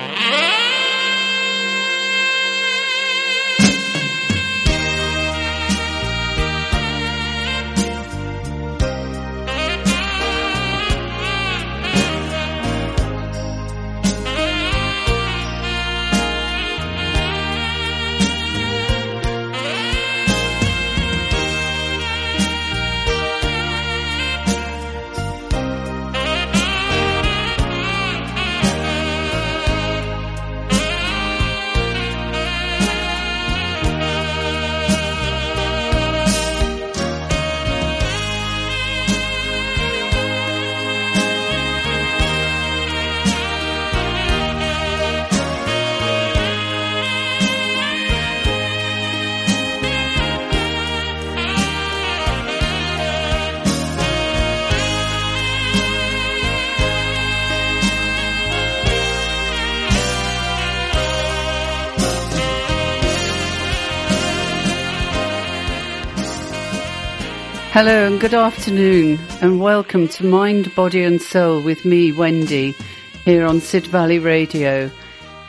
[0.00, 0.39] Mm-hmm.
[67.72, 72.74] Hello and good afternoon and welcome to Mind, Body and Soul with me, Wendy,
[73.24, 74.90] here on Sid Valley Radio.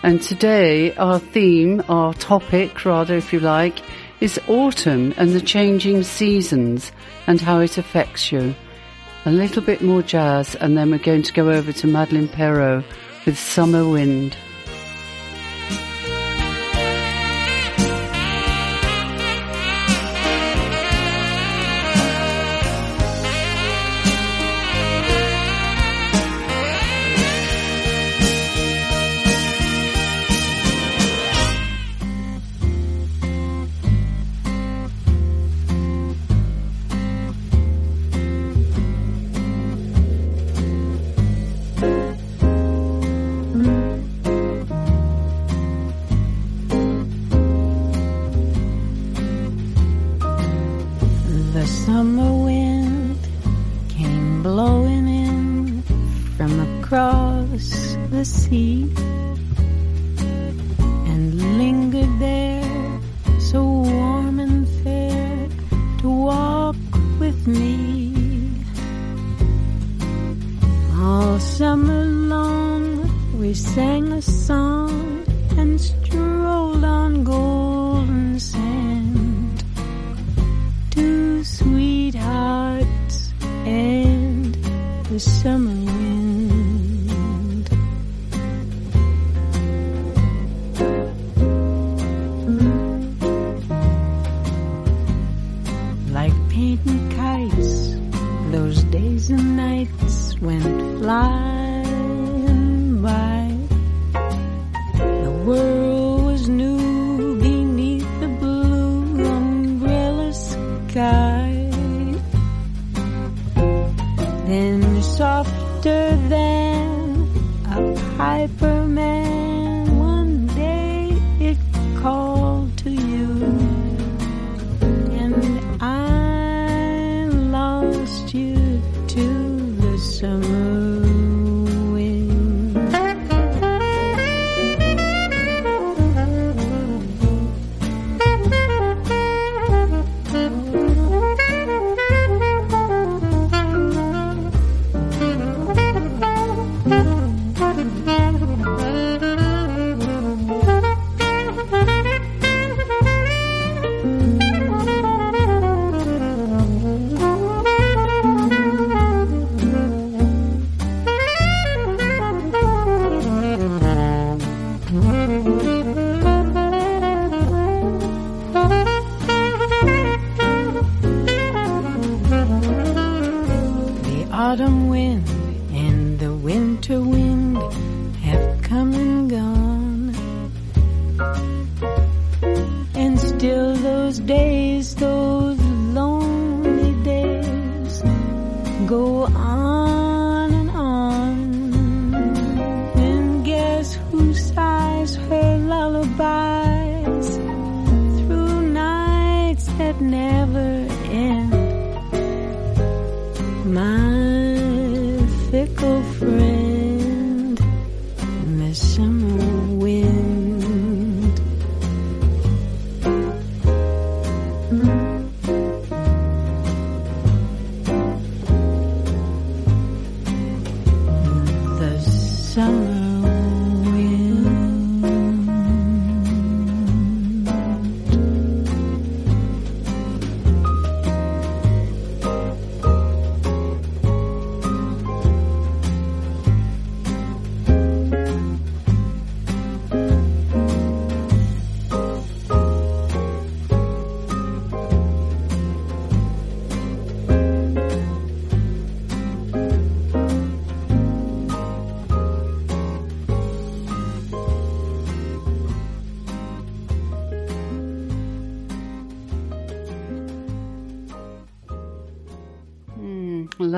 [0.04, 3.80] And today our theme, our topic rather if you like,
[4.20, 6.92] is autumn and the changing seasons
[7.26, 8.54] and how it affects you.
[9.26, 12.84] A little bit more jazz and then we're going to go over to Madeleine Peyroux
[13.26, 14.38] with summer wind.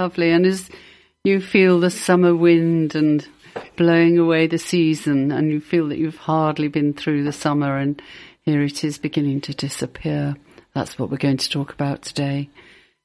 [0.04, 0.32] Lovely.
[0.32, 0.70] And as
[1.24, 3.26] you feel the summer wind and
[3.78, 8.02] blowing away the season, and you feel that you've hardly been through the summer, and
[8.42, 10.36] here it is beginning to disappear.
[10.74, 12.50] That's what we're going to talk about today.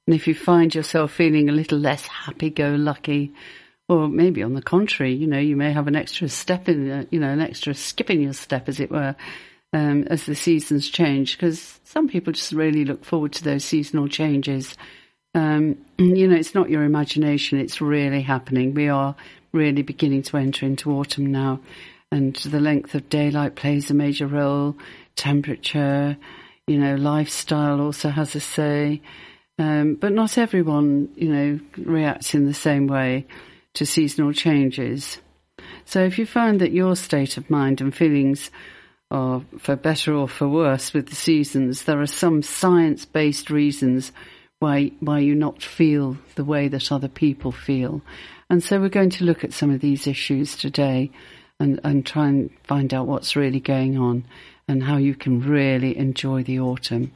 [0.09, 3.33] And if you find yourself feeling a little less happy go lucky,
[3.89, 7.05] or maybe on the contrary, you know, you may have an extra step in, uh,
[7.13, 9.15] you know, an extra skip in your step, as it were,
[9.73, 14.09] um, as the seasons change, because some people just really look forward to those seasonal
[14.09, 14.77] changes.
[15.39, 18.75] Um, you know, it's not your imagination, it's really happening.
[18.75, 19.15] We are
[19.53, 21.61] really beginning to enter into autumn now,
[22.11, 24.77] and the length of daylight plays a major role,
[25.15, 26.17] temperature,
[26.67, 29.01] you know, lifestyle also has a say.
[29.61, 33.27] Um, but not everyone, you know, reacts in the same way
[33.75, 35.19] to seasonal changes.
[35.85, 38.51] So if you find that your state of mind and feelings
[39.13, 44.11] are for better or for worse with the seasons, there are some science-based reasons
[44.61, 48.03] why why you not feel the way that other people feel.
[48.51, 51.11] And so we're going to look at some of these issues today
[51.61, 54.25] and, and try and find out what's really going on
[54.67, 57.13] and how you can really enjoy the autumn.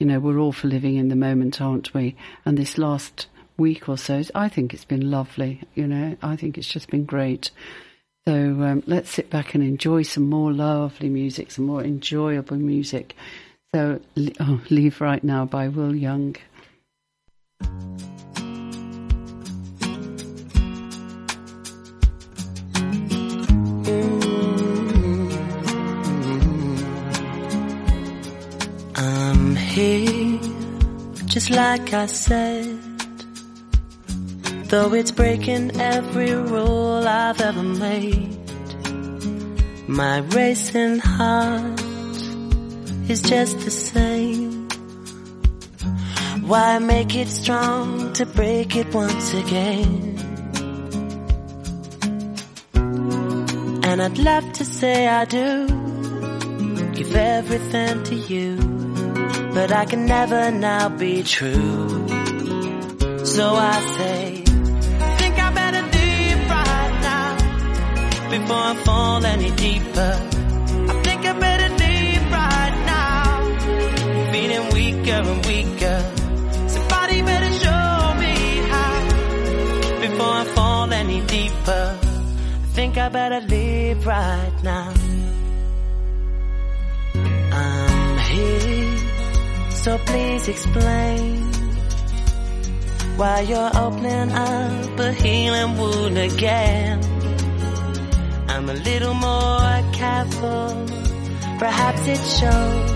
[0.00, 2.16] You know, we're all for living in the moment, aren't we?
[2.44, 5.62] And this last week or so, I think it's been lovely.
[5.74, 7.50] You know, I think it's just been great.
[8.26, 13.14] So um, let's sit back and enjoy some more lovely music, some more enjoyable music.
[13.72, 14.00] So,
[14.40, 16.36] oh, Leave Right Now by Will Young.
[28.98, 30.40] I'm here,
[31.26, 32.80] just like I said.
[34.68, 38.36] Though it's breaking every rule I've ever made.
[39.86, 41.80] My racing heart
[43.10, 44.55] is just the same.
[46.46, 50.16] Why make it strong to break it once again?
[53.82, 55.66] And I'd love to say I do
[56.94, 58.58] give everything to you,
[59.54, 62.06] but I can never now be true.
[63.24, 64.42] So I say,
[65.18, 70.12] think I better leave right now before I fall any deeper.
[70.92, 76.25] I think I better leave right now, feeling weaker and weaker.
[77.22, 78.34] Better show me
[78.72, 78.94] how
[80.00, 81.98] before I fall any deeper.
[82.02, 84.92] I think I better leave right now.
[87.52, 88.98] I'm here,
[89.70, 91.42] so please explain
[93.16, 97.00] why you're opening up a healing wound again.
[98.48, 100.86] I'm a little more careful,
[101.58, 102.95] perhaps it shows.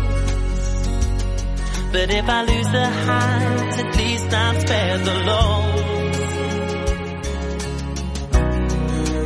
[1.93, 5.81] But if I lose the highs, at least I'm spared the lows.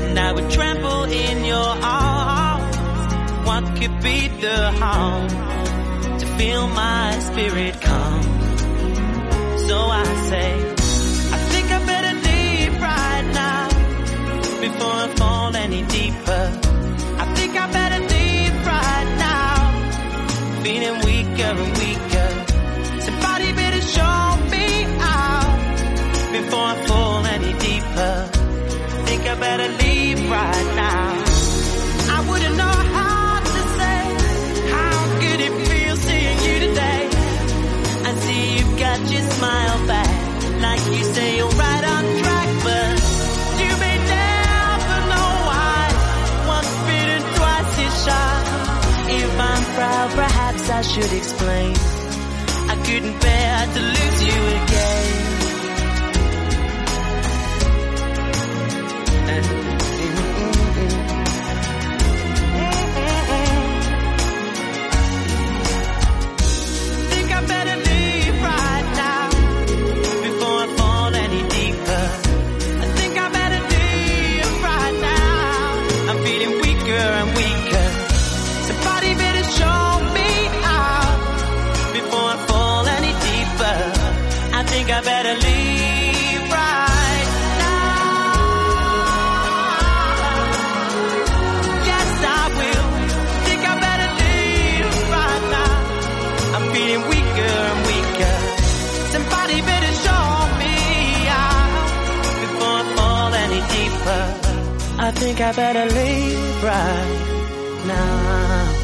[0.08, 2.76] And I would tremble in your arms.
[3.46, 5.28] What could be the harm
[6.18, 8.22] to feel my spirit calm?
[9.68, 10.52] So I say,
[11.36, 13.68] I think I better leave right now
[14.62, 16.60] before I fall any deeper.
[17.18, 22.13] I think I better leave right now, feeling weaker and weaker.
[26.44, 28.14] Before I fall any deeper.
[29.06, 31.08] Think I better leave right now.
[32.16, 34.00] I wouldn't know how to say
[34.76, 37.02] how good it feels seeing you today.
[38.08, 40.14] I see you've got your smile back,
[40.60, 42.94] like you say you're right on track, but.
[49.06, 51.74] If I'm proud, perhaps I should explain.
[52.68, 55.33] I couldn't bear to lose you again.
[59.34, 59.63] Think
[105.46, 108.74] I better leave right now.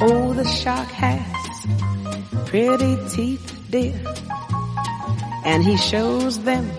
[0.00, 1.66] Oh, the shark has
[2.46, 3.92] pretty teeth, dear,
[5.44, 6.70] and he shows them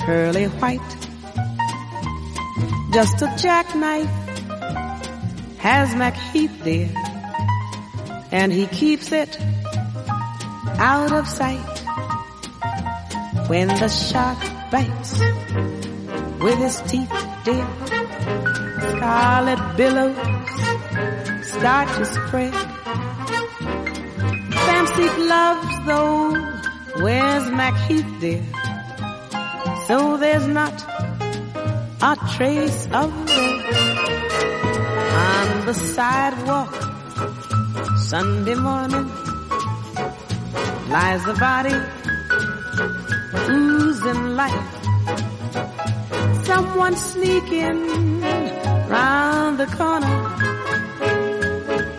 [0.00, 0.80] pearly white.
[2.92, 4.10] Just a jackknife
[5.58, 6.90] has MacHeath, dear,
[8.32, 9.38] and he keeps it
[10.78, 11.78] out of sight.
[13.48, 14.38] When the shark
[14.70, 15.20] bites
[16.40, 17.12] with his teeth,
[17.44, 17.66] dear,
[18.96, 20.16] scarlet billows
[21.46, 22.54] start to spread.
[24.66, 26.32] Fancy gloves, though,
[27.02, 28.44] where's MacHeath, dear?
[29.86, 30.82] So there's not
[32.00, 33.62] a trace of red
[35.12, 36.91] on the sidewalk.
[38.12, 39.08] Sunday morning
[40.90, 41.76] lies a body
[43.48, 44.70] oozing life.
[46.44, 47.80] Someone sneaking
[48.90, 50.14] round the corner.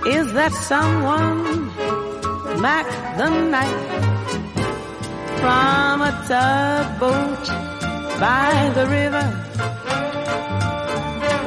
[0.05, 1.41] Is that someone
[2.61, 2.85] Mac
[3.17, 3.85] the Knife
[5.41, 7.45] from a tugboat
[8.19, 9.27] by the river?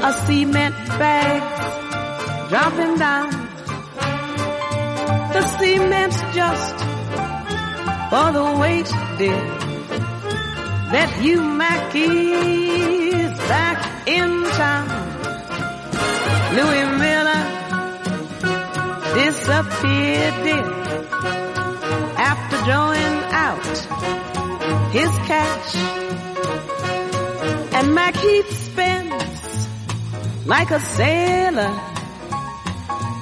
[0.09, 1.41] A cement bag
[2.49, 3.36] dropping down.
[5.37, 6.77] The cement's just
[8.11, 9.45] for the weight, dear.
[10.95, 14.31] That you Mackie's back in
[14.63, 14.89] town.
[16.57, 17.43] Louis Miller
[19.21, 20.69] disappeared, dear,
[22.33, 23.77] after drawing out
[24.91, 25.77] his cash.
[27.77, 29.69] And MacHeath spends
[30.47, 31.79] like a sailor.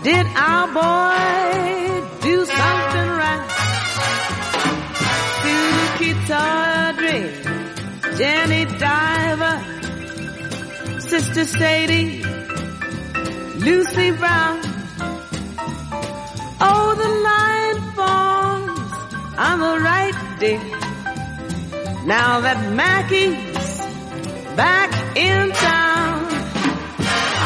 [0.05, 1.84] Did our boy
[2.25, 3.47] do something right?
[5.43, 7.21] Suki Tawdry,
[8.17, 9.57] Jenny Diver,
[11.01, 12.23] Sister Sadie,
[13.67, 14.59] Lucy Brown.
[16.67, 18.93] Oh, the line forms
[19.47, 20.65] on the right, dear.
[22.07, 23.79] Now that Mackie's
[24.57, 26.25] back in town.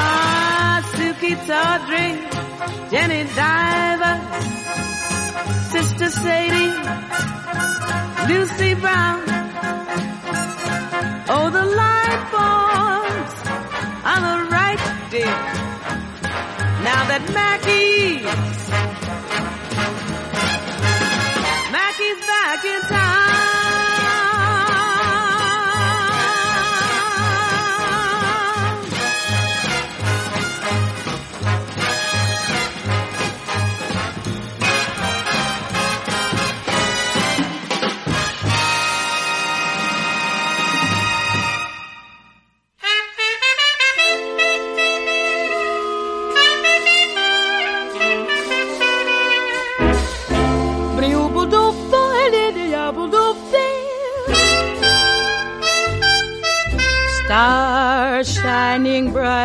[0.00, 2.37] Ah, Suki Tawdry,
[2.90, 4.16] Jenny Diver,
[5.72, 6.74] Sister Sadie,
[8.32, 9.22] Lucy Brown.
[11.30, 13.34] Oh, the line forms
[14.12, 15.38] on the right, dear.
[16.88, 18.24] Now that Mackie's,
[21.72, 23.27] Mackie's back in town.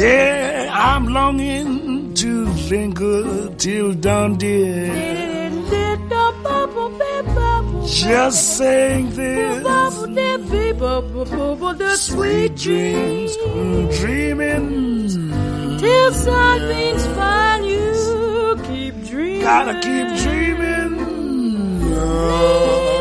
[0.00, 5.50] Yeah, I'm longing to linger till dawn, dear.
[7.86, 9.66] Just saying this.
[11.98, 13.36] Sweet dreams
[13.98, 15.78] Dreaming.
[15.78, 18.56] till something's find you.
[18.68, 19.42] Keep dreaming.
[19.42, 20.92] Gotta keep dreaming.
[21.90, 22.99] Leave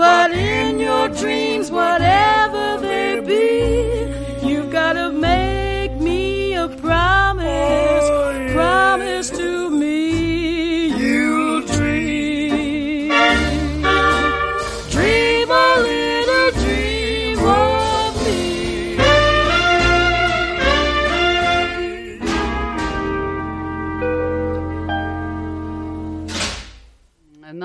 [0.00, 2.39] But in your dreams, whatever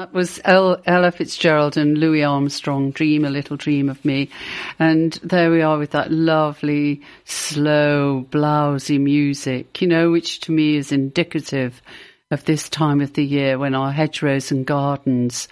[0.05, 4.29] that was El- Ella Fitzgerald and Louis Armstrong, Dream a Little Dream of Me.
[4.77, 10.75] And there we are with that lovely, slow, blousy music, you know, which to me
[10.75, 11.81] is indicative
[12.29, 15.47] of this time of the year when our hedgerows and gardens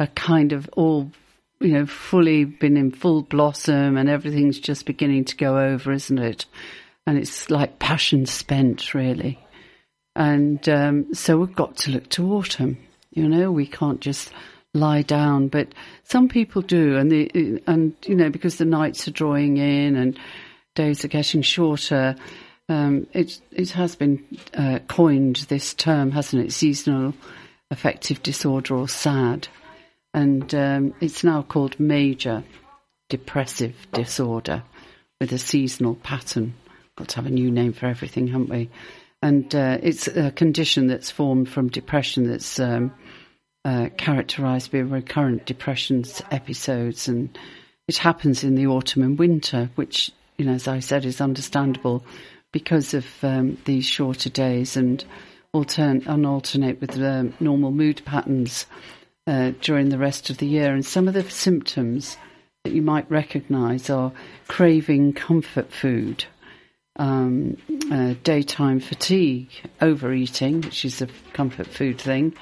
[0.00, 1.12] are kind of all,
[1.60, 6.18] you know, fully been in full blossom and everything's just beginning to go over, isn't
[6.18, 6.46] it?
[7.06, 9.38] And it's like passion spent, really.
[10.16, 12.78] And um, so we've got to look to autumn.
[13.10, 14.32] You know, we can't just
[14.74, 15.68] lie down, but
[16.04, 20.18] some people do, and the and you know because the nights are drawing in and
[20.74, 22.16] days are getting shorter.
[22.68, 26.52] Um, it it has been uh, coined this term, hasn't it?
[26.52, 27.14] Seasonal
[27.70, 29.48] affective disorder or SAD,
[30.14, 32.44] and um, it's now called major
[33.08, 34.62] depressive disorder
[35.20, 36.54] with a seasonal pattern.
[36.96, 38.70] Got to have a new name for everything, haven't we?
[39.20, 42.92] And uh, it's a condition that's formed from depression that's um,
[43.64, 47.36] uh, characterised by recurrent depressions episodes, and
[47.88, 52.04] it happens in the autumn and winter, which, you know, as I said, is understandable
[52.52, 55.04] because of um, these shorter days and
[55.54, 58.66] altern- and alternate with the normal mood patterns
[59.26, 60.72] uh, during the rest of the year.
[60.72, 62.16] And some of the symptoms
[62.64, 64.12] that you might recognise are
[64.46, 66.24] craving comfort food
[66.98, 67.56] um,
[67.90, 72.34] uh, daytime fatigue, overeating, which is a comfort food thing,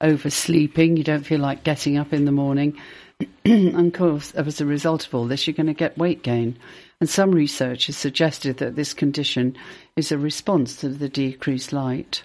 [0.00, 2.76] oversleeping, you don't feel like getting up in the morning.
[3.44, 6.58] and of course, as a result of all this, you're going to get weight gain.
[7.00, 9.56] And some research has suggested that this condition
[9.96, 12.22] is a response to the decreased light.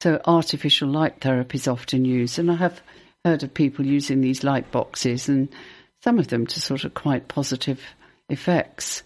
[0.00, 2.80] So artificial light therapy is often used, and I have
[3.24, 5.48] heard of people using these light boxes, and
[6.02, 7.80] some of them to sort of quite positive
[8.28, 9.02] effects.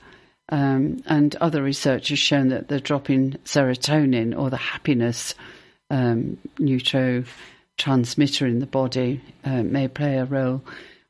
[0.50, 5.34] Um, and other research has shown that the drop in serotonin or the happiness
[5.90, 10.62] um, neurotransmitter in the body uh, may play a role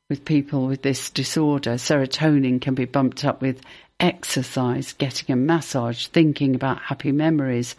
[0.09, 1.75] with people with this disorder.
[1.75, 3.61] Serotonin can be bumped up with
[3.99, 7.75] exercise, getting a massage, thinking about happy memories,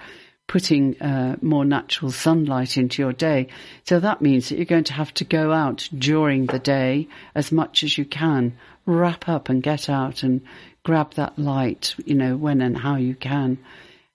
[0.46, 3.48] putting uh, more natural sunlight into your day.
[3.84, 7.52] So that means that you're going to have to go out during the day as
[7.52, 10.42] much as you can, wrap up and get out and
[10.84, 13.58] grab that light, you know, when and how you can.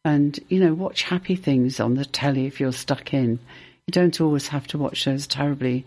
[0.03, 3.39] And, you know, watch happy things on the telly if you're stuck in.
[3.87, 5.85] You don't always have to watch those terribly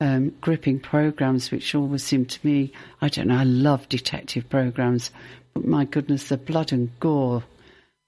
[0.00, 5.10] um, gripping programs, which always seem to me, I don't know, I love detective programs,
[5.54, 7.44] but my goodness, the blood and gore.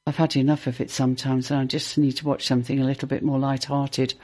[0.07, 3.09] I've had enough of it sometimes, and I just need to watch something a little
[3.09, 4.14] bit more light-hearted.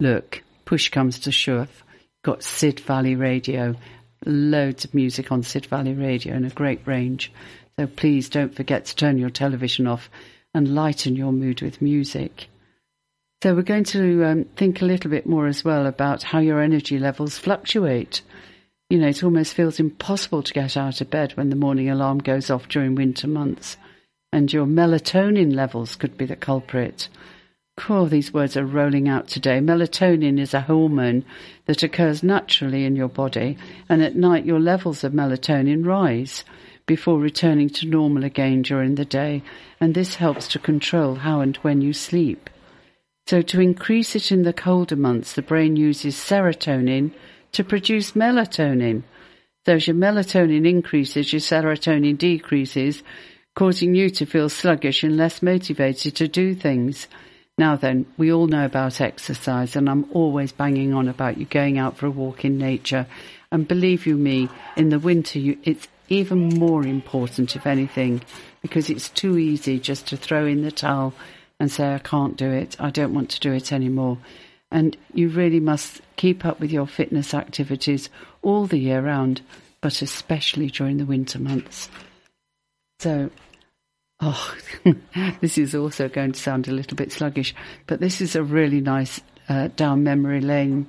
[0.00, 1.82] Look, push comes to shove.
[2.22, 3.76] Got Sid Valley Radio,
[4.24, 7.32] loads of music on Sid Valley Radio and a great range.
[7.78, 10.08] So please don't forget to turn your television off
[10.54, 12.48] and lighten your mood with music.
[13.42, 16.62] So we're going to um, think a little bit more as well about how your
[16.62, 18.22] energy levels fluctuate.
[18.88, 22.18] You know, it almost feels impossible to get out of bed when the morning alarm
[22.18, 23.76] goes off during winter months,
[24.32, 27.08] and your melatonin levels could be the culprit.
[27.88, 29.60] Oh, these words are rolling out today.
[29.60, 31.24] Melatonin is a hormone
[31.66, 33.58] that occurs naturally in your body,
[33.88, 36.42] and at night your levels of melatonin rise
[36.86, 39.42] before returning to normal again during the day,
[39.78, 42.48] and this helps to control how and when you sleep.
[43.26, 47.12] So, to increase it in the colder months, the brain uses serotonin
[47.52, 49.02] to produce melatonin.
[49.66, 53.02] So, as your melatonin increases, your serotonin decreases,
[53.54, 57.06] causing you to feel sluggish and less motivated to do things.
[57.58, 61.78] Now then, we all know about exercise, and I'm always banging on about you going
[61.78, 63.06] out for a walk in nature.
[63.50, 68.22] And believe you me, in the winter, you, it's even more important, if anything,
[68.60, 71.14] because it's too easy just to throw in the towel
[71.58, 74.18] and say, I can't do it, I don't want to do it anymore.
[74.70, 78.10] And you really must keep up with your fitness activities
[78.42, 79.40] all the year round,
[79.80, 81.88] but especially during the winter months.
[82.98, 83.30] So,
[84.20, 84.54] oh,
[85.40, 87.54] this is also going to sound a little bit sluggish,
[87.86, 90.86] but this is a really nice uh, down memory lane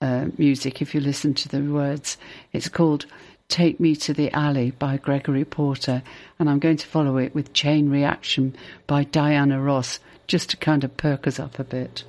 [0.00, 2.16] uh, music if you listen to the words.
[2.52, 3.06] It's called
[3.48, 6.02] Take Me to the Alley by Gregory Porter,
[6.38, 10.84] and I'm going to follow it with Chain Reaction by Diana Ross just to kind
[10.84, 12.04] of perk us up a bit.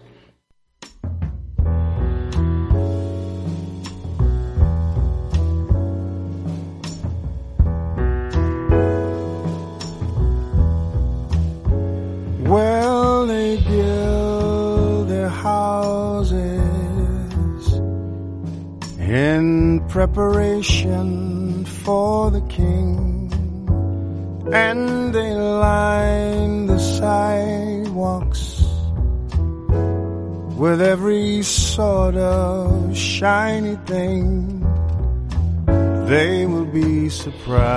[19.41, 22.93] In preparation for the king,
[24.53, 28.43] and they line the sidewalks
[30.61, 34.27] with every sort of shiny thing.
[36.11, 37.71] They will be surprised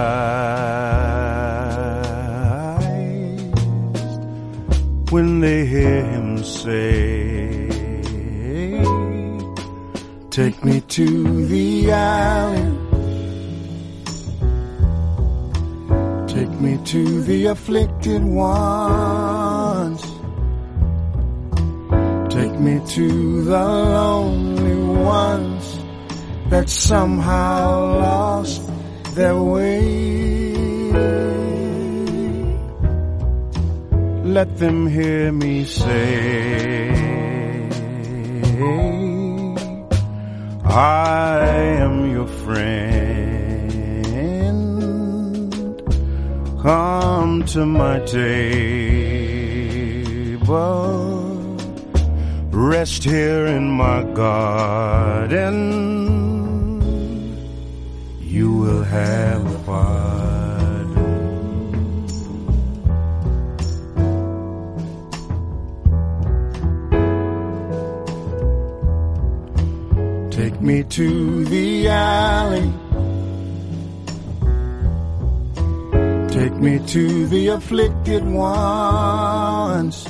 [5.14, 7.23] when they hear him say,
[10.34, 12.66] Take me to the alley.
[16.26, 20.02] Take me to the afflicted ones.
[22.34, 23.64] Take me to the
[23.96, 25.78] lonely ones
[26.50, 28.62] that somehow lost
[29.14, 30.64] their way.
[34.34, 36.90] let them hear me say,
[40.76, 41.38] I
[41.78, 42.74] am your friend.
[46.60, 48.36] Come to my table,
[52.50, 55.52] rest here in my garden.
[58.20, 60.23] You will have a party.
[70.64, 72.72] Me to the alley.
[76.32, 80.04] Take me to the afflicted ones.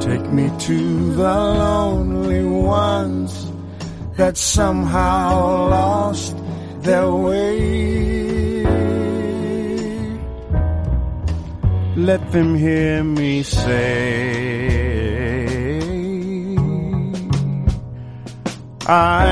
[0.00, 3.50] Take me to the lonely ones
[4.16, 6.36] that somehow lost
[6.82, 8.64] their way.
[11.96, 14.57] Let them hear me say,
[18.90, 19.26] I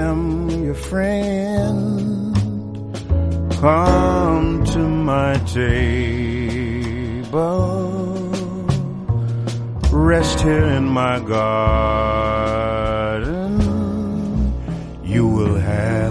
[0.00, 2.34] am your friend.
[3.60, 5.92] Come to my table.
[9.90, 11.52] Rest here in my garden.
[15.04, 16.01] You will have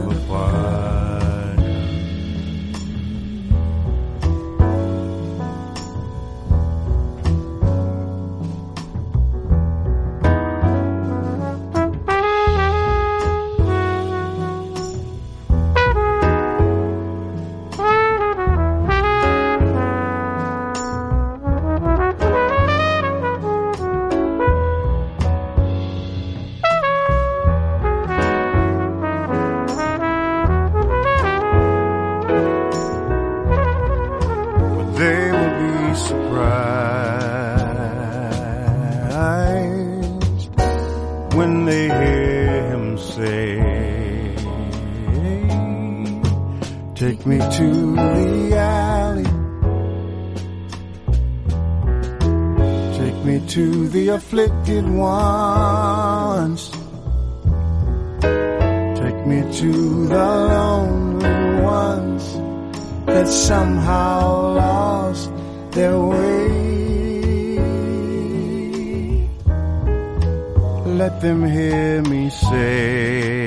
[54.31, 56.71] afflicted ones.
[59.01, 59.71] Take me to
[60.07, 62.23] the lonely ones
[63.07, 65.29] that somehow lost
[65.71, 66.47] their way.
[71.01, 73.41] Let them hear me say,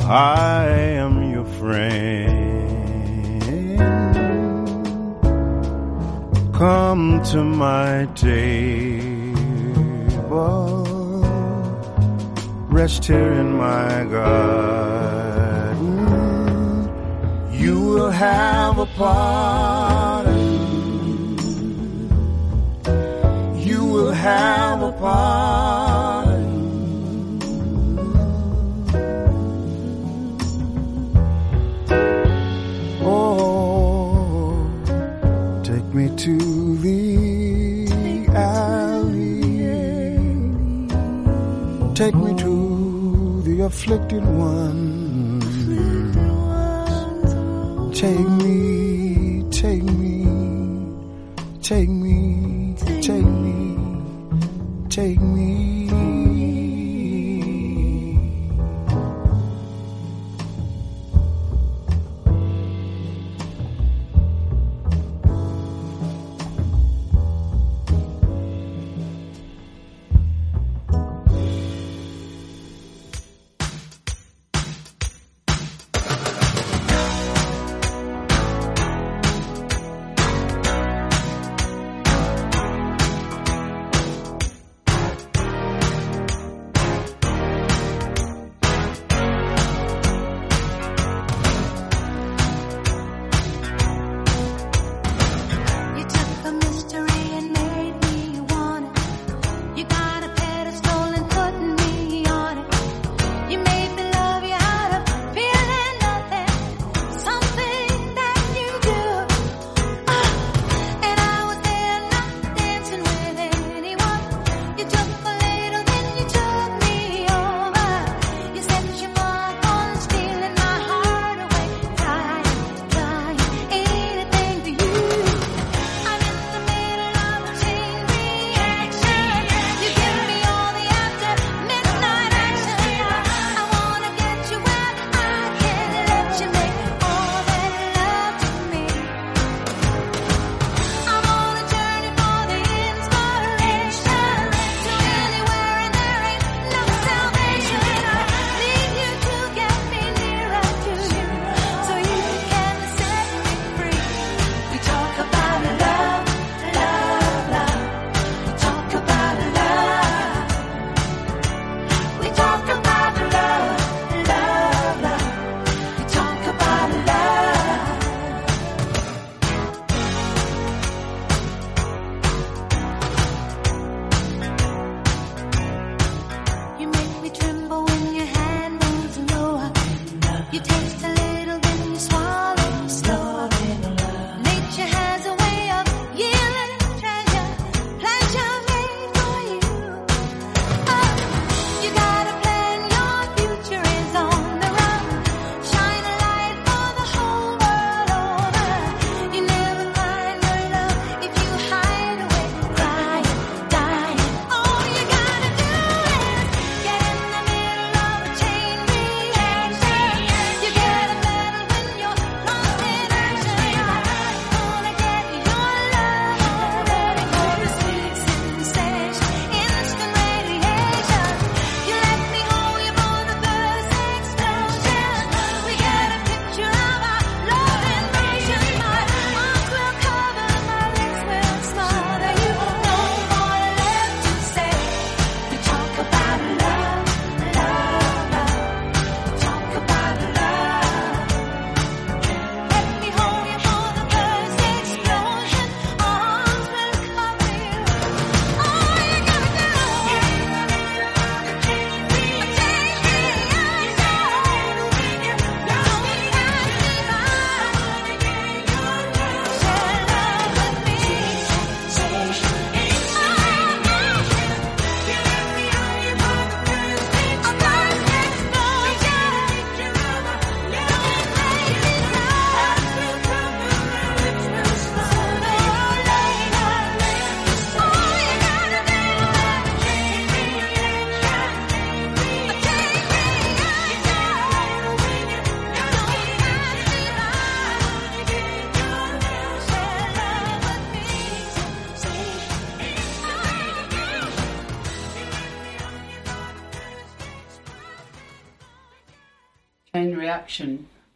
[0.00, 0.65] I
[7.36, 9.36] to my table
[12.70, 14.36] rest here in my garden.
[17.52, 20.30] You will have a party.
[23.68, 26.46] You will have a party.
[33.02, 34.70] Oh,
[35.62, 36.55] take me to
[42.06, 45.40] Take me to the afflicted one.
[47.92, 50.24] Take me, take me,
[51.62, 55.35] take me, take me, take me.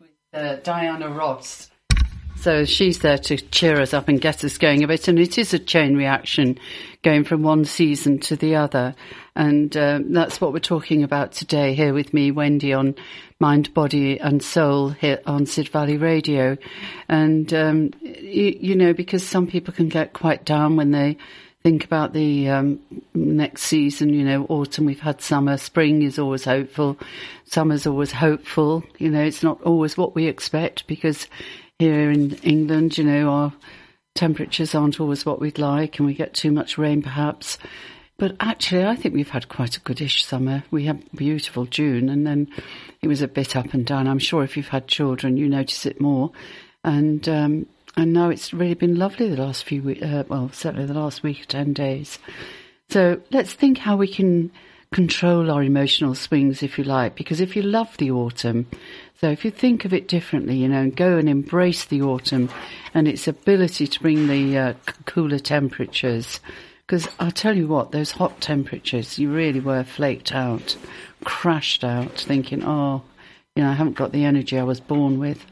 [0.00, 1.70] With uh, Diana Ross.
[2.40, 5.08] So she's there to cheer us up and get us going a bit.
[5.08, 6.58] And it is a chain reaction
[7.02, 8.94] going from one season to the other.
[9.36, 12.94] And um, that's what we're talking about today here with me, Wendy, on
[13.40, 16.56] Mind, Body and Soul here on Sid Valley Radio.
[17.10, 21.18] And, um, you, you know, because some people can get quite down when they
[21.62, 22.80] think about the um,
[23.14, 26.98] next season, you know, autumn, we've had summer, spring is always hopeful,
[27.44, 28.82] summer's always hopeful.
[28.98, 31.26] You know, it's not always what we expect because
[31.78, 33.52] here in England, you know, our
[34.14, 37.58] temperatures aren't always what we'd like and we get too much rain perhaps.
[38.18, 40.62] but actually, I think we've had quite a goodish summer.
[40.70, 42.48] We had beautiful June, and then
[43.00, 44.06] it was a bit up and down.
[44.06, 46.30] I'm sure if you've had children, you notice it more.
[46.84, 50.02] And um, and now it's really been lovely the last few weeks.
[50.02, 52.18] Uh, well, certainly the last week, ten days.
[52.88, 54.50] So let's think how we can
[54.92, 58.66] control our emotional swings, if you like, because if you love the autumn,
[59.20, 62.48] so if you think of it differently, you know, and go and embrace the autumn
[62.94, 64.74] and its ability to bring the uh,
[65.04, 66.40] cooler temperatures
[66.90, 70.76] because I'll tell you what, those hot temperatures, you really were flaked out,
[71.22, 73.04] crashed out, thinking, oh,
[73.54, 75.46] you know, I haven't got the energy I was born with.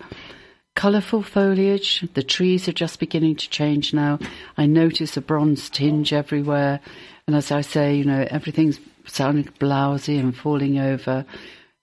[0.79, 4.21] Colourful foliage, the trees are just beginning to change now.
[4.57, 6.79] I notice a bronze tinge everywhere.
[7.27, 11.27] And as I say, you know, everything's sounding blousy and falling over.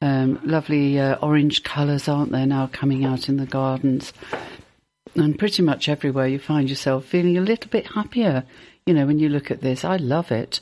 [0.01, 4.13] Um, lovely uh, orange colours, aren't there, now coming out in the gardens?
[5.13, 8.45] And pretty much everywhere you find yourself feeling a little bit happier
[8.85, 10.61] you know, when you look at this, I love it.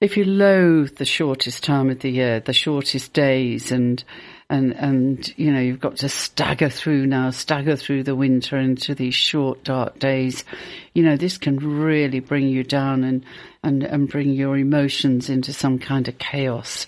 [0.00, 4.02] If you loathe the shortest time of the year, the shortest days, and
[4.50, 8.94] and and you know you've got to stagger through now, stagger through the winter into
[8.94, 10.44] these short dark days,
[10.92, 13.24] you know this can really bring you down and
[13.62, 16.86] and and bring your emotions into some kind of chaos.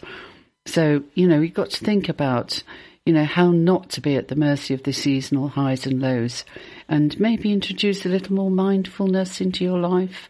[0.66, 2.62] So you know you've got to think about
[3.04, 6.44] you know how not to be at the mercy of the seasonal highs and lows
[6.88, 10.28] and maybe introduce a little more mindfulness into your life.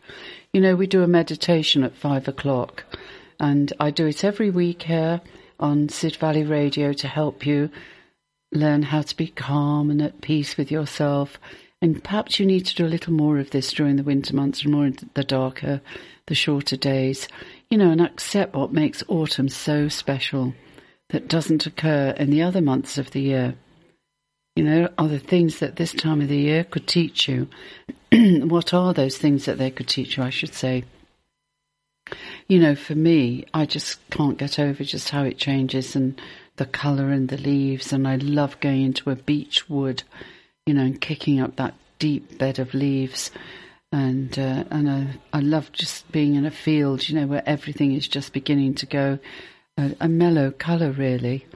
[0.53, 2.85] You know, we do a meditation at five o'clock,
[3.39, 5.21] and I do it every week here
[5.59, 7.71] on Sid Valley Radio to help you
[8.53, 11.39] learn how to be calm and at peace with yourself.
[11.83, 14.63] And perhaps you need to do a little more of this during the winter months
[14.63, 15.81] and more in the darker,
[16.27, 17.29] the shorter days,
[17.71, 20.55] you know, and accept what makes autumn so special
[21.11, 23.55] that doesn't occur in the other months of the year.
[24.57, 27.49] You know, are the things that this time of the year could teach you?
[28.13, 30.85] what are those things that they could teach you, I should say?
[32.49, 36.21] You know, for me, I just can't get over just how it changes and
[36.57, 37.93] the colour and the leaves.
[37.93, 40.05] And I love going into a beech wood,
[40.65, 43.31] you know, and kicking up that deep bed of leaves.
[43.93, 47.95] And uh, and I, I love just being in a field, you know, where everything
[47.95, 49.19] is just beginning to go
[49.79, 51.47] a, a mellow colour, really,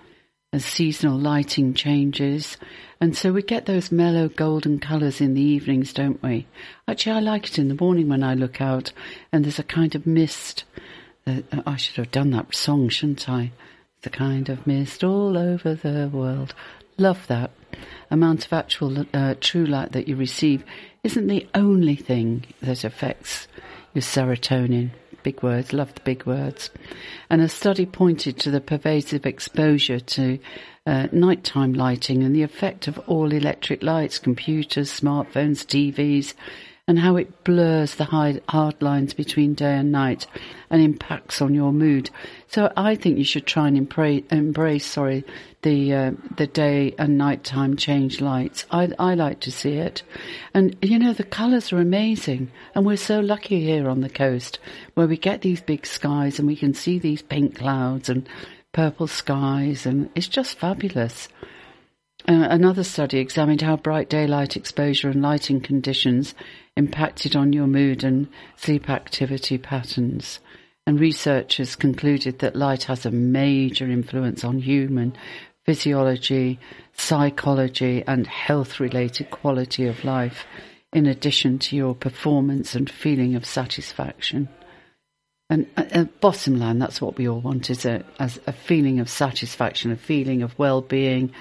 [0.53, 2.57] as seasonal lighting changes
[3.03, 6.47] and so we get those mellow golden colours in the evenings, don't we?
[6.87, 8.93] Actually, I like it in the morning when I look out
[9.33, 10.65] and there's a kind of mist.
[11.27, 13.53] Uh, I should have done that song, shouldn't I?
[14.03, 16.55] The kind of mist all over the world.
[16.99, 17.53] Love that.
[18.11, 20.63] Amount of actual uh, true light that you receive
[21.03, 23.49] isn't the only thing that affects
[23.95, 24.91] your serotonin.
[25.23, 26.71] Big words, love the big words.
[27.29, 30.39] And a study pointed to the pervasive exposure to
[30.87, 36.35] uh, nighttime lighting and the effect of all electric lights, computers, smartphones, TVs,
[36.87, 40.27] and how it blurs the hard lines between day and night
[40.71, 42.11] and impacts on your mood.
[42.49, 45.25] So I think you should try and embrace, embrace sorry,
[45.62, 48.66] the uh, the day and nighttime change lights.
[48.71, 50.03] I, I like to see it,
[50.55, 54.59] and you know the colours are amazing, and we're so lucky here on the coast
[54.95, 58.29] where we get these big skies and we can see these pink clouds and
[58.73, 61.29] purple skies, and it's just fabulous.
[62.31, 66.33] Uh, another study examined how bright daylight exposure and lighting conditions
[66.76, 70.39] impacted on your mood and sleep activity patterns.
[70.87, 75.12] And researchers concluded that light has a major influence on human
[75.66, 76.61] physiology,
[76.93, 80.47] psychology, and health related quality of life,
[80.93, 84.49] in addition to your performance and feeling of satisfaction.
[85.49, 89.11] And uh, bottom line, that's what we all want is a, as a feeling of
[89.11, 91.33] satisfaction, a feeling of well-being.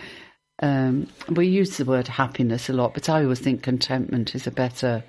[0.62, 4.52] Um, we use the word happiness a lot, but I always think contentment is a
[4.52, 5.04] better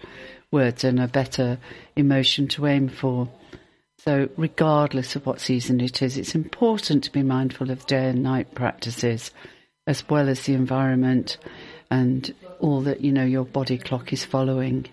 [0.50, 1.58] word and a better
[1.96, 3.28] emotion to aim for.
[3.98, 8.22] So, regardless of what season it is, it's important to be mindful of day and
[8.22, 9.30] night practices,
[9.86, 11.36] as well as the environment
[11.90, 14.86] and all that you know your body clock is following.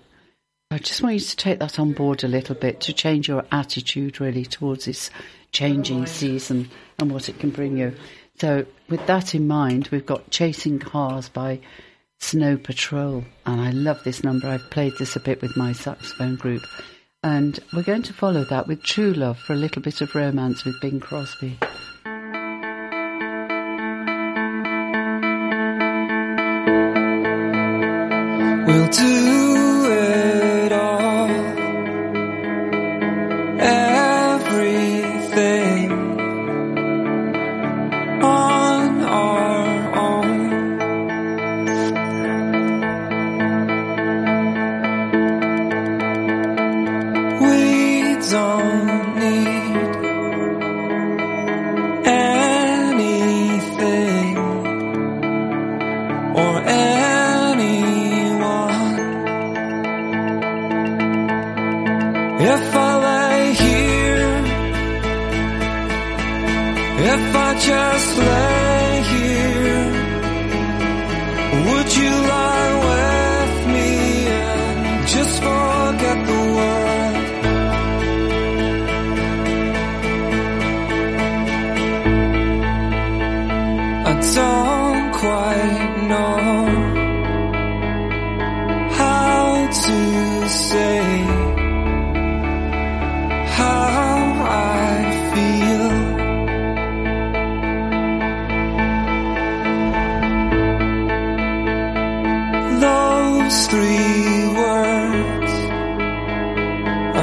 [0.71, 3.45] I just want you to take that on board a little bit to change your
[3.51, 5.09] attitude really towards this
[5.53, 7.95] changing season and what it can bring you.
[8.39, 11.59] So, with that in mind, we've got Chasing Cars by
[12.19, 14.47] Snow Patrol, and I love this number.
[14.47, 16.61] I've played this a bit with my saxophone group,
[17.23, 20.65] and we're going to follow that with True Love for a little bit of romance
[20.65, 21.57] with Bing Crosby.
[28.67, 29.46] We'll do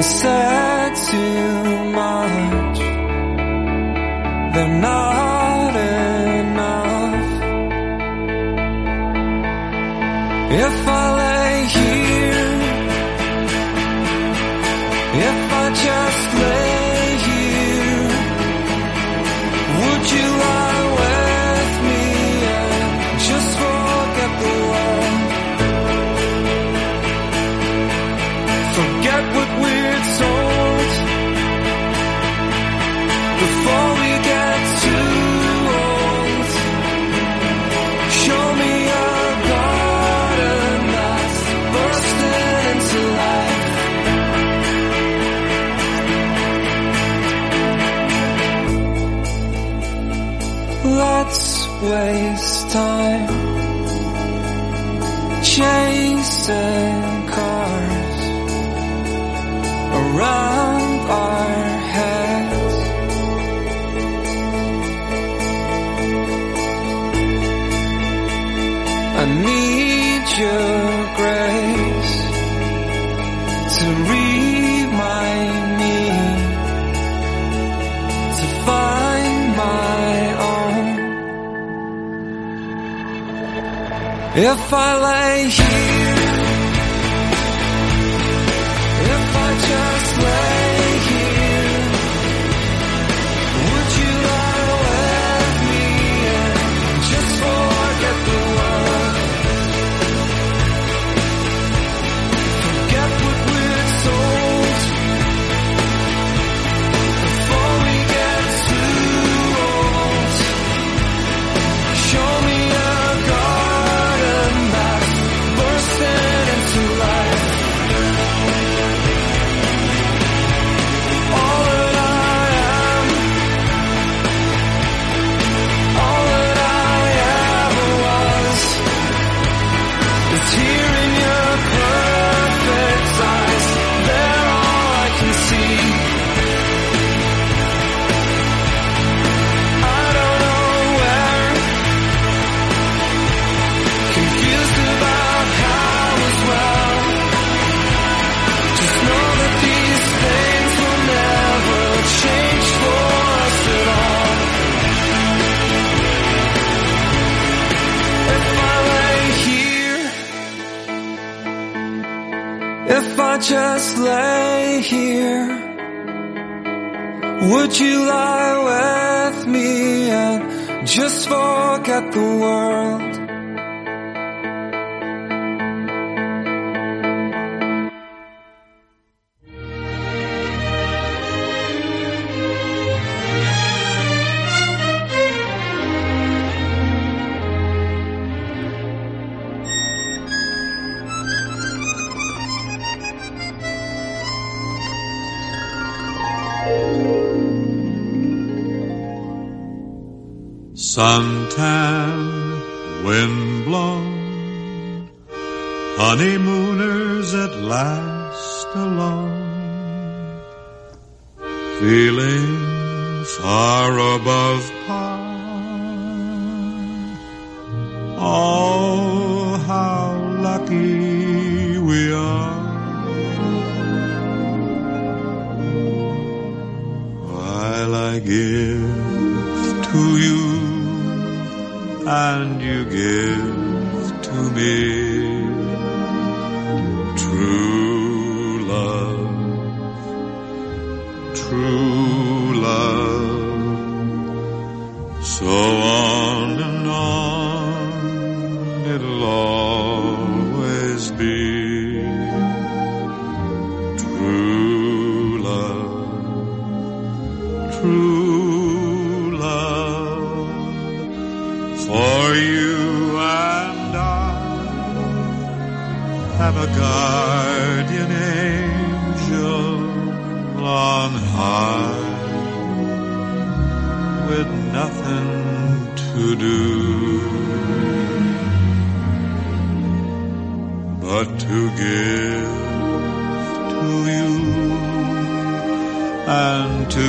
[0.04, 0.43] are
[84.66, 85.83] If I lay here,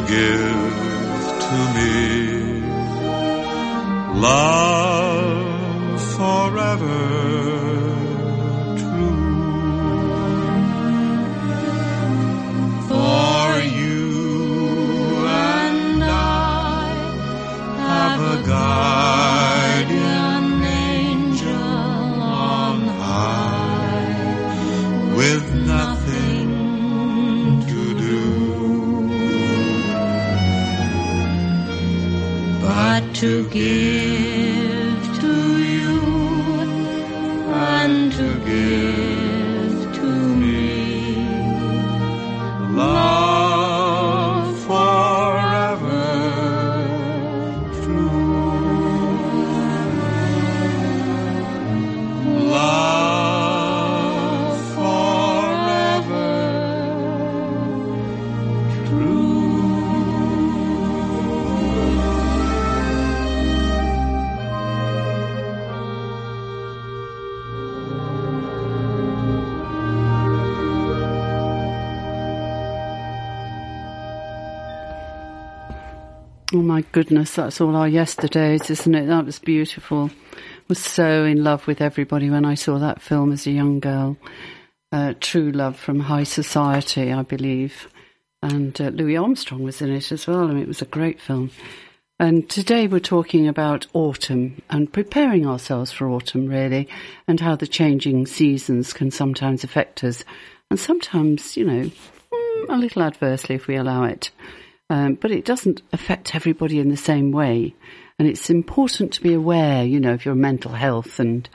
[0.08, 0.45] give
[76.96, 79.08] goodness, that's all our yesterdays, isn't it?
[79.08, 80.12] That was beautiful.
[80.34, 80.39] I
[80.70, 84.16] Was so in love with everybody when I saw that film as a young girl.
[84.93, 87.89] Uh, True Love from High Society, I believe.
[88.41, 90.46] And uh, Louis Armstrong was in it as well.
[90.46, 91.52] I mean, it was a great film.
[92.18, 96.88] And today we're talking about autumn and preparing ourselves for autumn, really,
[97.28, 100.24] and how the changing seasons can sometimes affect us.
[100.72, 101.91] And sometimes, you know,
[102.32, 104.32] mm, a little adversely if we allow it.
[104.90, 107.74] Um, but it doesn't affect everybody in the same way.
[108.20, 111.20] And it's important to be aware, you know, of your mental health.
[111.20, 111.50] And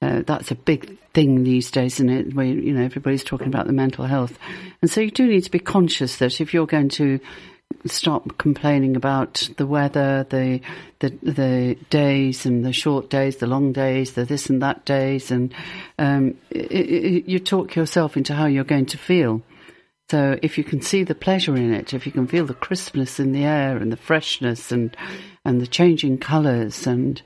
[0.00, 2.34] uh, that's a big thing these days, isn't it?
[2.34, 4.38] Where, you know, everybody's talking about the mental health.
[4.82, 7.20] And so you do need to be conscious that if you're going to
[7.86, 10.60] stop complaining about the weather, the
[10.98, 15.30] the the days and the short days, the long days, the this and that days,
[15.30, 15.54] and
[15.98, 19.42] um, it, it, you talk yourself into how you're going to feel.
[20.10, 23.18] So if you can see the pleasure in it, if you can feel the crispness
[23.18, 24.94] in the air and the freshness and
[25.44, 27.20] and the changing colours and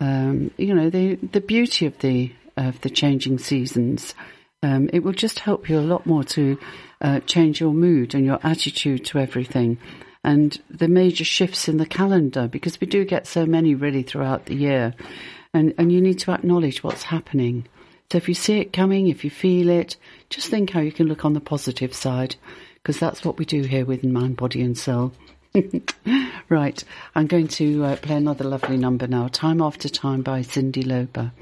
[0.00, 4.14] um, you know the the beauty of the of the changing seasons,
[4.62, 6.58] um, it will just help you a lot more to
[7.00, 9.78] uh, change your mood and your attitude to everything.
[10.24, 14.46] And the major shifts in the calendar, because we do get so many really throughout
[14.46, 14.94] the year,
[15.52, 17.66] and, and you need to acknowledge what's happening.
[18.12, 19.96] So if you see it coming, if you feel it,
[20.28, 22.36] just think how you can look on the positive side,
[22.74, 25.14] because that's what we do here with Mind, Body and Soul.
[26.50, 26.84] right,
[27.14, 31.32] I'm going to uh, play another lovely number now, Time After Time by Cyndi Lauper.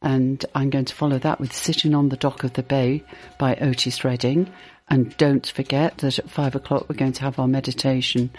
[0.00, 3.04] And I'm going to follow that with Sitting on the Dock of the Bay
[3.38, 4.50] by Otis Redding.
[4.88, 8.30] And don't forget that at five o'clock we're going to have our meditation.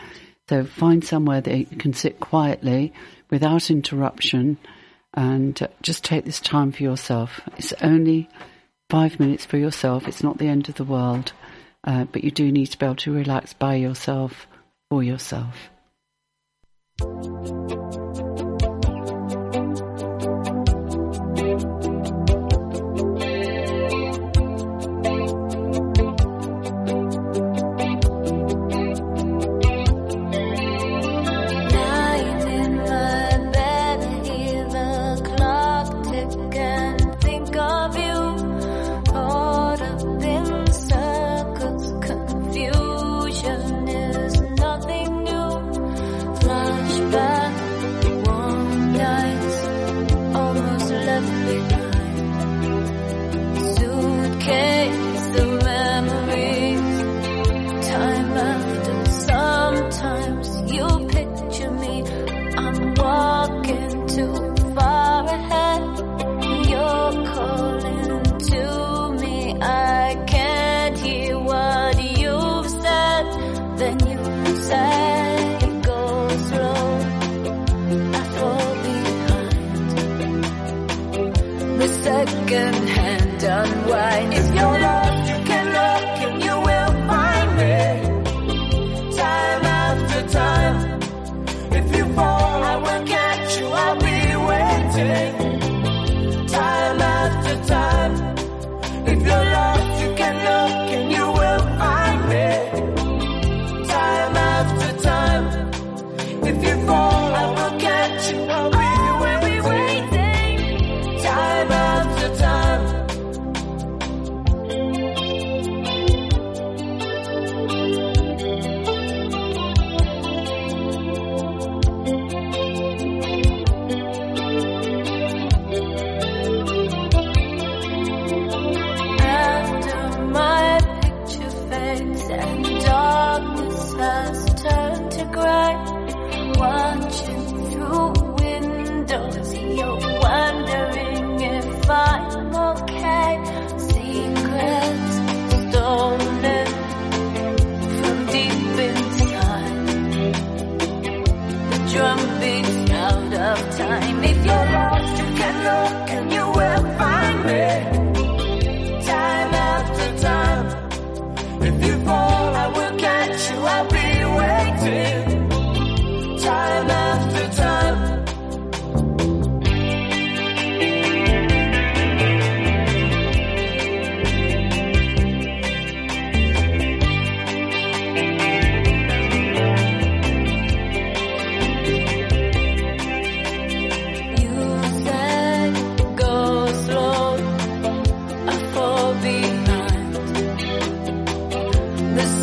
[0.50, 2.94] So find somewhere that you can sit quietly
[3.30, 4.58] without interruption
[5.16, 7.42] and uh, just take this time for yourself.
[7.58, 8.30] It's only
[8.90, 10.08] five minutes for yourself.
[10.08, 11.34] It's not the end of the world.
[11.86, 14.48] Uh, but you do need to be able to relax by yourself,
[14.90, 15.70] for yourself.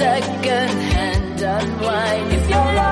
[0.03, 2.33] Second hand unwind.
[2.33, 2.92] If you're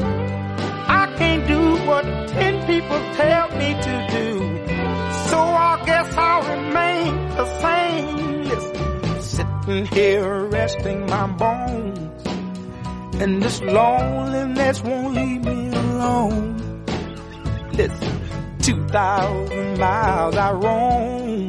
[1.21, 4.27] Can't do what ten people tell me to do.
[5.29, 8.43] So I guess I'll remain the same.
[8.51, 11.99] Listen, sitting here resting my bones.
[13.21, 16.83] And this loneliness won't leave me alone.
[17.73, 18.21] Listen,
[18.59, 21.47] 2,000 miles I roam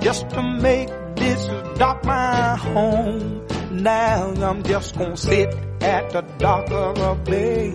[0.00, 1.46] just to make this
[1.78, 3.46] dock my home.
[3.70, 7.70] Now I'm just gonna sit at the dock of a bay,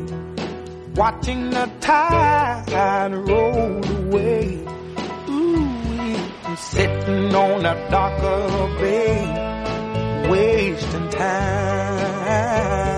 [0.96, 4.60] watching the tide roll away.
[5.30, 12.93] Ooh, sitting on a a bay, wasting time.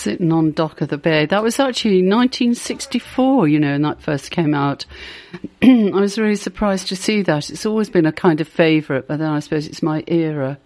[0.00, 1.26] Sitting on dock of the bay.
[1.26, 4.86] That was actually 1964, you know, when that first came out.
[5.62, 7.50] I was really surprised to see that.
[7.50, 10.58] It's always been a kind of favourite, but then I suppose it's my era.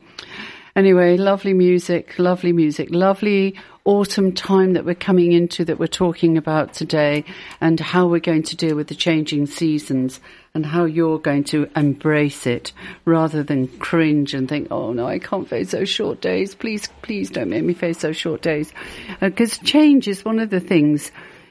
[0.77, 6.39] Anyway, lovely music, lovely music, lovely autumn time that we're coming into that we're talking
[6.39, 7.25] about today
[7.61, 10.21] and how we're going to deal with the changing seasons
[10.55, 12.73] and how you're going to embrace it
[13.05, 16.55] rather than cringe and think, oh no, I can't face those short days.
[16.55, 18.73] Please, please don't make me face those short days.
[19.21, 21.11] Uh, because change is one of the things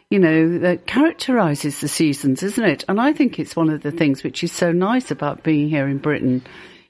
[0.09, 2.85] you know, that characterises the seasons, isn't it?
[2.87, 5.87] And I think it's one of the things which is so nice about being here
[5.87, 6.43] in Britain.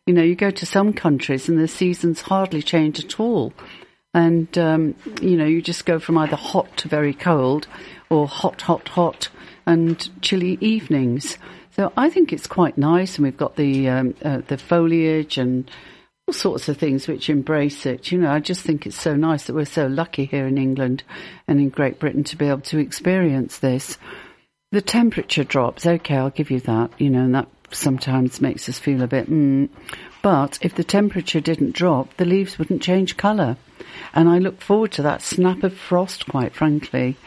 [0.05, 3.53] You know, you go to some countries and the seasons hardly change at all.
[4.13, 7.67] And, um, you know, you just go from either hot to very cold
[8.09, 9.29] or hot, hot, hot
[9.65, 11.37] and chilly evenings.
[11.75, 15.69] So I think it's quite nice, and we've got the um, uh, the foliage and
[16.27, 18.11] all sorts of things which embrace it.
[18.11, 21.03] You know, I just think it's so nice that we're so lucky here in England
[21.47, 23.97] and in Great Britain to be able to experience this.
[24.71, 28.79] The temperature drops, okay, I'll give you that, you know, and that sometimes makes us
[28.79, 29.69] feel a bit, mm.
[30.21, 33.57] But if the temperature didn't drop, the leaves wouldn't change colour.
[34.13, 37.17] And I look forward to that snap of frost, quite frankly.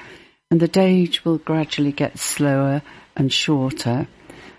[0.51, 2.83] And the days will gradually get slower
[3.17, 4.07] and shorter.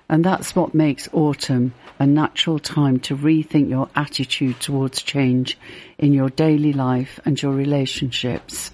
[0.09, 5.57] And that's what makes autumn a natural time to rethink your attitude towards change
[5.97, 8.71] in your daily life and your relationships.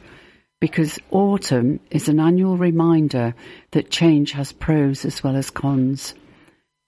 [0.60, 3.36] Because autumn is an annual reminder
[3.72, 6.14] that change has pros as well as cons.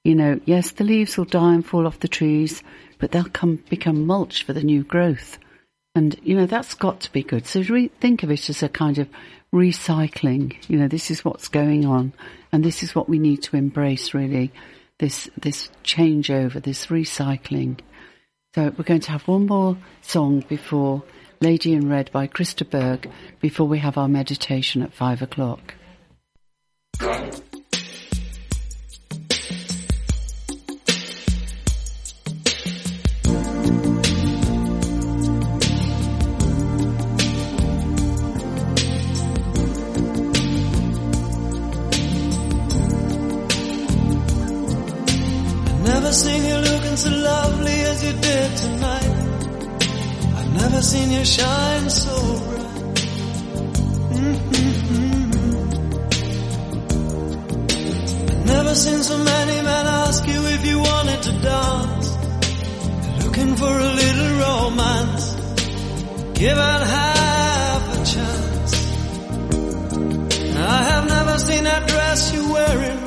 [0.04, 2.64] You know, yes, the leaves will die and fall off the trees,
[3.00, 5.38] but they'll come become mulch for the new growth.
[5.96, 7.48] And, you know, that's got to be good.
[7.48, 9.08] So re- think of it as a kind of
[9.54, 10.56] recycling.
[10.68, 12.14] You know, this is what's going on
[12.52, 14.52] and this is what we need to embrace really.
[15.00, 17.80] This, this changeover, this recycling.
[18.54, 21.04] So we're going to have one more song before
[21.42, 23.10] Lady in Red by Chris de Burgh
[23.42, 25.76] before we have our meditation at five o'clock.
[46.16, 49.16] Seen you looking so lovely as you did tonight.
[50.38, 52.16] I've never seen you shine so
[52.48, 52.96] bright.
[54.16, 55.24] Mm-hmm.
[58.32, 62.08] I've never seen so many men ask you if you wanted to dance.
[63.26, 65.24] Looking for a little romance.
[66.40, 68.74] Give it half a chance.
[70.56, 73.00] I have never seen that dress you're wearing.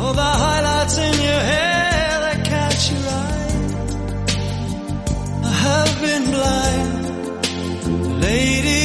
[0.00, 1.93] All the highlights in your hair
[5.64, 8.83] have been blind, lady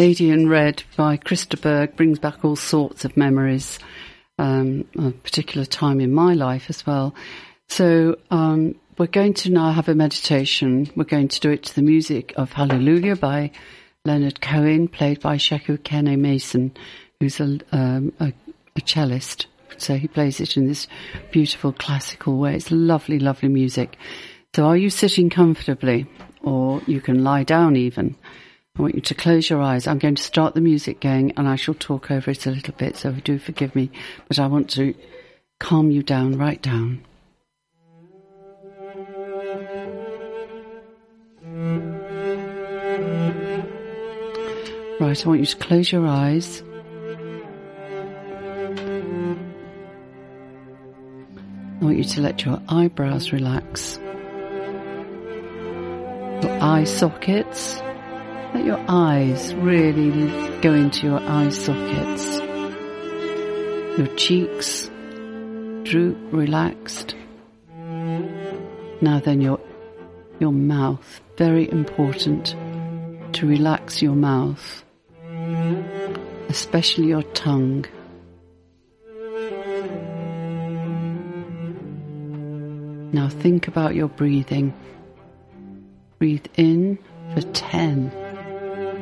[0.00, 3.78] Lady in Red by Chris de Burgh brings back all sorts of memories,
[4.38, 7.14] um, a particular time in my life as well.
[7.68, 10.90] So um, we're going to now have a meditation.
[10.96, 13.50] We're going to do it to the music of Hallelujah by
[14.06, 16.74] Leonard Cohen, played by Sheku Kanneh-Mason,
[17.20, 18.32] who's a, um, a,
[18.76, 19.48] a cellist.
[19.76, 20.88] So he plays it in this
[21.30, 22.54] beautiful classical way.
[22.54, 23.98] It's lovely, lovely music.
[24.56, 26.06] So are you sitting comfortably?
[26.42, 28.16] Or you can lie down even.
[28.80, 29.86] I want you to close your eyes.
[29.86, 32.72] I'm going to start the music going and I shall talk over it a little
[32.72, 33.90] bit, so do forgive me.
[34.26, 34.94] But I want to
[35.58, 37.04] calm you down, right down.
[44.98, 46.62] Right, I want you to close your eyes.
[51.82, 53.98] I want you to let your eyebrows relax.
[56.42, 57.82] Your eye sockets.
[58.54, 60.28] Let your eyes really
[60.60, 62.38] go into your eye sockets.
[63.98, 64.90] Your cheeks
[65.84, 67.14] droop relaxed.
[69.00, 69.60] Now then your
[70.40, 72.56] your mouth, very important
[73.34, 74.84] to relax your mouth,
[76.48, 77.84] especially your tongue.
[83.12, 84.72] Now think about your breathing.
[86.18, 86.98] Breathe in
[87.34, 88.10] for 10,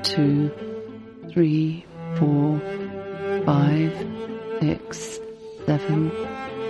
[0.02, 0.50] 2,
[1.32, 1.84] 3,
[2.18, 2.60] 4,
[3.44, 4.06] 5,
[4.60, 5.20] 6,
[5.66, 6.12] 7,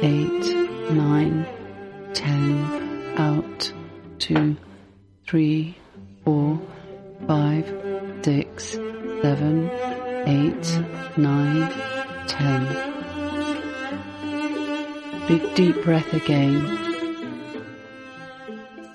[0.03, 1.47] 8, 9,
[2.15, 3.15] 10.
[3.19, 3.73] Out.
[4.19, 4.57] 2,
[5.27, 5.77] 3,
[6.25, 6.61] 4,
[7.27, 7.75] 5,
[8.23, 8.65] 6,
[9.23, 9.71] 7,
[10.27, 10.83] 8,
[11.17, 11.73] 9,
[12.27, 12.89] 10.
[15.29, 16.79] Big deep breath again.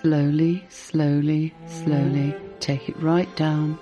[0.02, 3.78] Slowly, slowly, slowly take it right down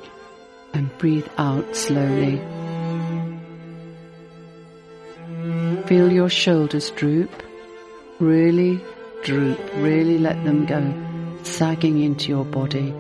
[0.74, 2.41] and breathe out slowly.
[5.86, 7.43] Feel your shoulders droop.
[8.19, 8.80] Really
[9.24, 9.59] droop.
[9.76, 10.93] Really let them go,
[11.43, 12.93] sagging into your body.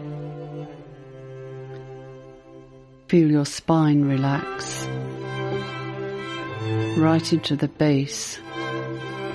[3.07, 4.87] Feel your spine relax.
[6.97, 8.39] Right into the base.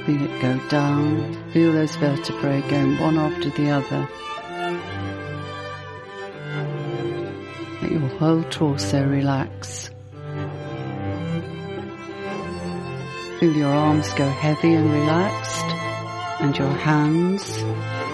[0.04, 1.52] Feel it go down.
[1.52, 4.08] Feel those vertebrae going one after the other.
[7.98, 9.90] Your whole torso relax.
[13.40, 15.64] Feel your arms go heavy and relaxed,
[16.40, 17.56] and your hands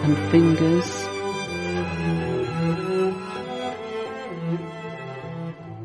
[0.04, 1.08] and fingers.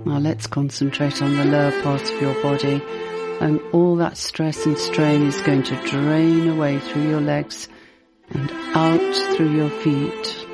[0.05, 2.81] Now let's concentrate on the lower parts of your body
[3.41, 7.67] and all that stress and strain is going to drain away through your legs
[8.29, 10.46] and out through your feet.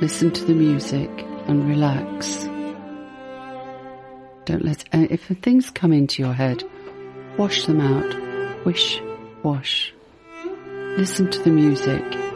[0.00, 1.10] Listen to the music
[1.46, 2.44] and relax.
[4.46, 6.64] Don't let, uh, if things come into your head,
[7.36, 8.64] wash them out.
[8.64, 8.98] Wish,
[9.42, 9.92] wash.
[10.96, 12.29] Listen to the music.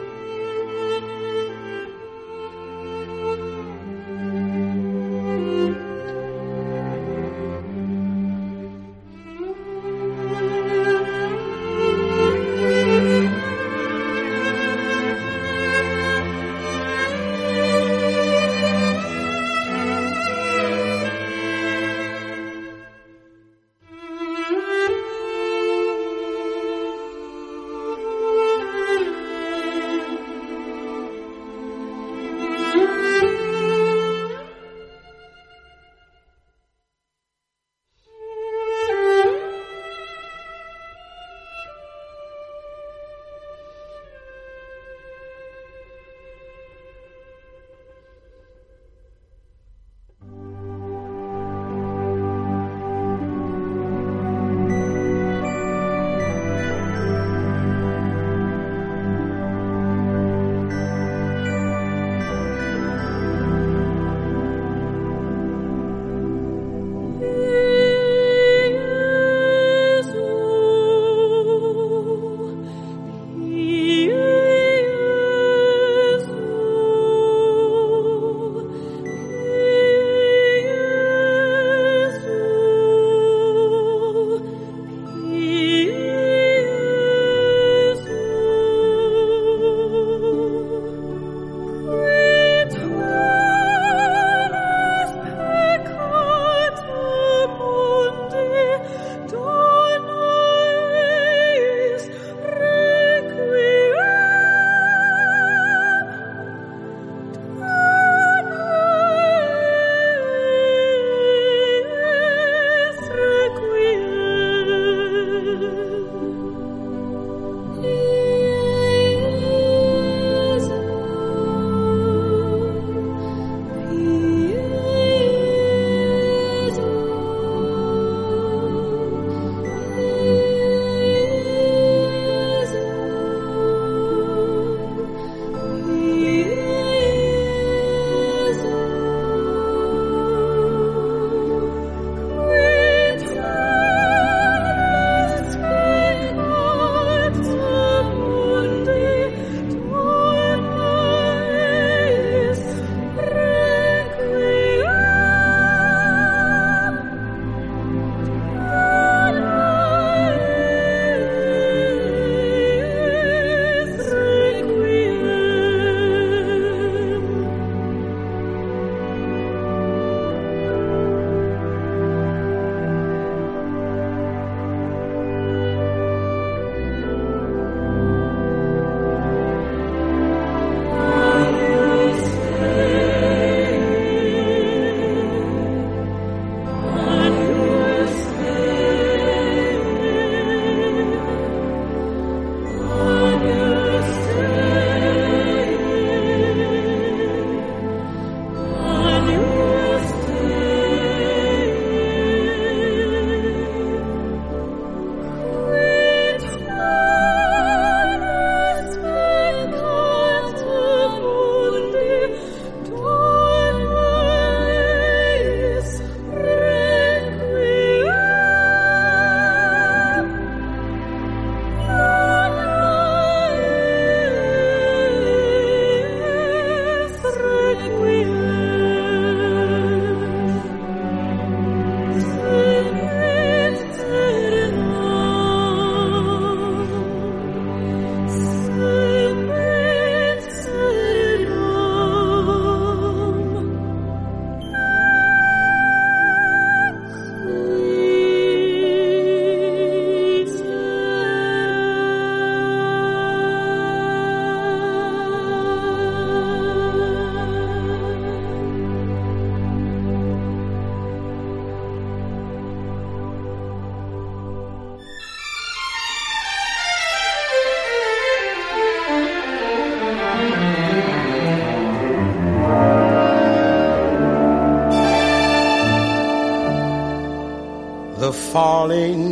[278.85, 279.24] Falling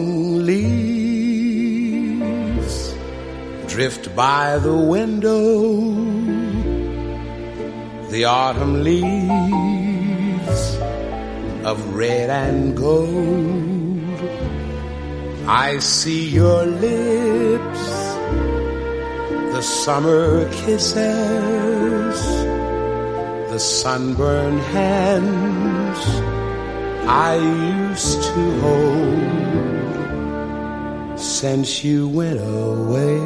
[31.44, 33.20] Since you went away,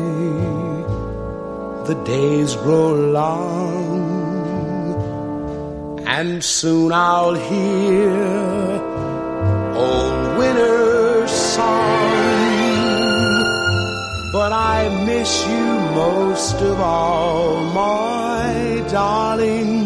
[1.86, 4.00] the days grow long,
[6.08, 8.10] and soon I'll hear
[9.76, 12.10] old winter's song.
[14.34, 15.66] But I miss you
[16.02, 19.86] most of all, my darling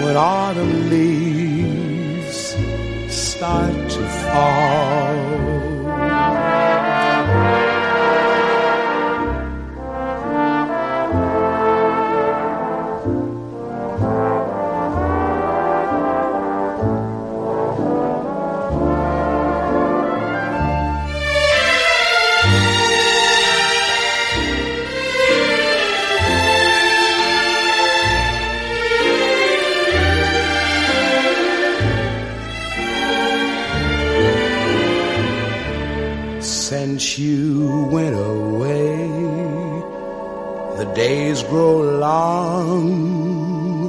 [0.00, 1.35] when autumn leaves
[3.46, 5.36] start to fall.
[37.18, 39.08] You went away,
[40.76, 43.88] the days grow long,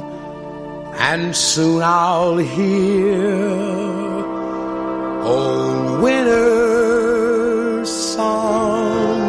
[0.96, 3.26] and soon I'll hear
[5.24, 9.20] old winter's song.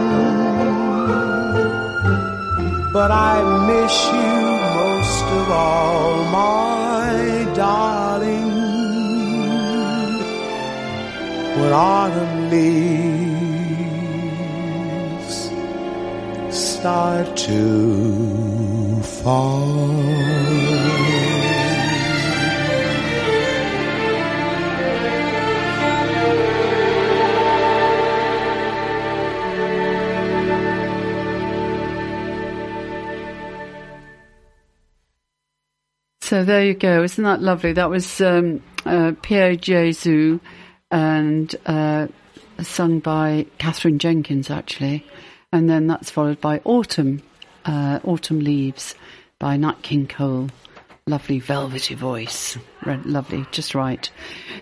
[2.94, 8.48] But I miss you most of all, my darling
[11.60, 13.29] when autumn leaves
[16.80, 20.00] start to fall.
[36.22, 37.04] So there you go.
[37.04, 37.74] Isn't that lovely?
[37.74, 40.40] That was um, uh, Pie Jesu
[40.90, 42.08] and uh,
[42.62, 45.06] sung by Katherine Jenkins, actually.
[45.52, 47.24] And then that's followed by Autumn,
[47.66, 48.94] uh, Autumn Leaves
[49.40, 50.50] by Nat King Cole.
[51.08, 52.56] Lovely velvety voice.
[52.86, 54.10] Re- lovely, just right.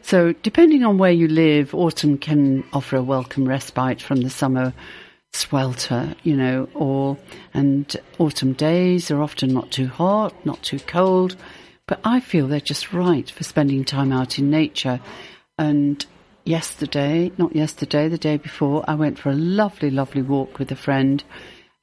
[0.02, 4.74] So depending on where you live, autumn can offer a welcome respite from the summer
[5.34, 7.18] swelter, you know, or,
[7.54, 11.36] and autumn days are often not too hot, not too cold,
[11.86, 15.02] but I feel they're just right for spending time out in nature.
[15.58, 16.06] And
[16.48, 20.76] yesterday, not yesterday, the day before, I went for a lovely, lovely walk with a
[20.76, 21.24] friend,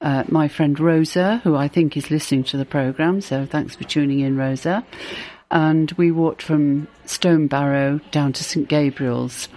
[0.01, 3.21] uh, my friend Rosa, who I think is listening to the program.
[3.21, 4.85] So thanks for tuning in, Rosa.
[5.51, 9.47] And we walked from Stonebarrow down to St Gabriel's.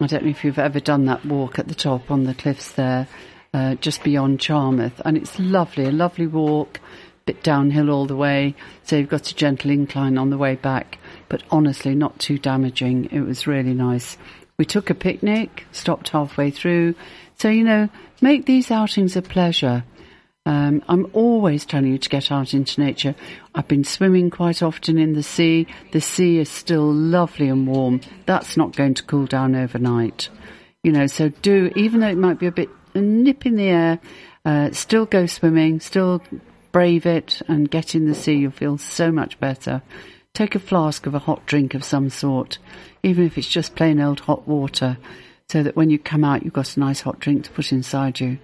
[0.00, 2.72] I don't know if you've ever done that walk at the top on the cliffs
[2.72, 3.08] there,
[3.52, 5.00] uh, just beyond Charmouth.
[5.04, 6.80] And it's lovely, a lovely walk,
[7.26, 8.54] bit downhill all the way.
[8.84, 10.98] So you've got a gentle incline on the way back,
[11.28, 13.08] but honestly, not too damaging.
[13.10, 14.16] It was really nice.
[14.58, 16.94] We took a picnic, stopped halfway through.
[17.36, 17.88] So, you know,
[18.20, 19.84] make these outings a pleasure.
[20.46, 23.14] Um, I'm always telling you to get out into nature.
[23.54, 25.66] I've been swimming quite often in the sea.
[25.92, 28.00] The sea is still lovely and warm.
[28.26, 30.28] That's not going to cool down overnight.
[30.84, 33.68] You know, so do, even though it might be a bit a nip in the
[33.68, 33.98] air,
[34.44, 36.22] uh, still go swimming, still
[36.72, 38.34] brave it and get in the sea.
[38.34, 39.82] You'll feel so much better.
[40.36, 42.58] Take a flask of a hot drink of some sort,
[43.02, 44.98] even if it's just plain old hot water,
[45.48, 48.20] so that when you come out, you've got a nice hot drink to put inside
[48.20, 48.38] you.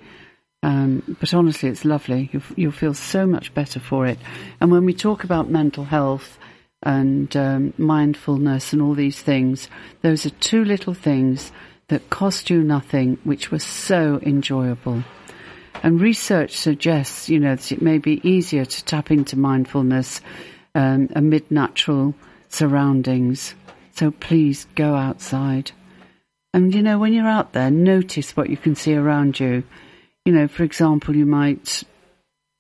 [0.63, 2.31] Um, but honestly, it's lovely.
[2.33, 4.19] You'll, you'll feel so much better for it.
[4.59, 6.39] And when we talk about mental health
[6.83, 9.69] and um, mindfulness and all these things,
[10.01, 11.53] those are two little things
[11.89, 15.05] that cost you nothing, which were so enjoyable.
[15.83, 20.23] And research suggests, you know, that it may be easier to tap into mindfulness
[20.75, 22.15] um, amid natural
[22.49, 23.55] surroundings.
[23.95, 25.73] So please go outside.
[26.55, 29.63] And, you know, when you're out there, notice what you can see around you.
[30.25, 31.83] You know, for example, you might,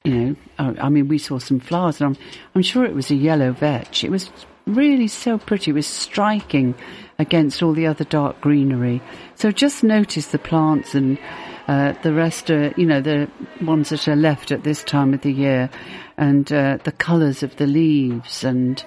[0.04, 2.22] you know, I I mean, we saw some flowers and I'm,
[2.54, 4.02] I'm sure it was a yellow vetch.
[4.02, 4.30] It was
[4.66, 5.70] really so pretty.
[5.70, 6.74] It was striking
[7.18, 9.02] against all the other dark greenery.
[9.36, 11.18] So just notice the plants and
[11.68, 13.28] uh, the rest are, you know, the
[13.60, 15.70] ones that are left at this time of the year
[16.16, 18.84] and uh, the colours of the leaves and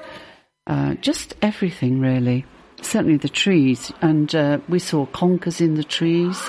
[0.68, 2.46] uh, just everything really.
[2.86, 6.42] certainly the trees, and uh, we saw conkers in the trees,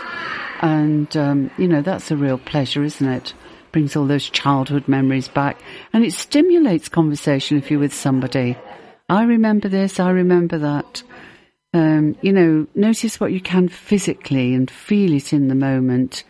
[0.61, 3.35] and um, you know that's a real pleasure, isn't it?
[3.73, 5.59] Brings all those childhood memories back,
[5.93, 8.57] and it stimulates conversation if you're with somebody.
[9.09, 11.03] I remember this, I remember that.
[11.75, 16.25] Um, you know, notice what you can physically and feel it in the moment.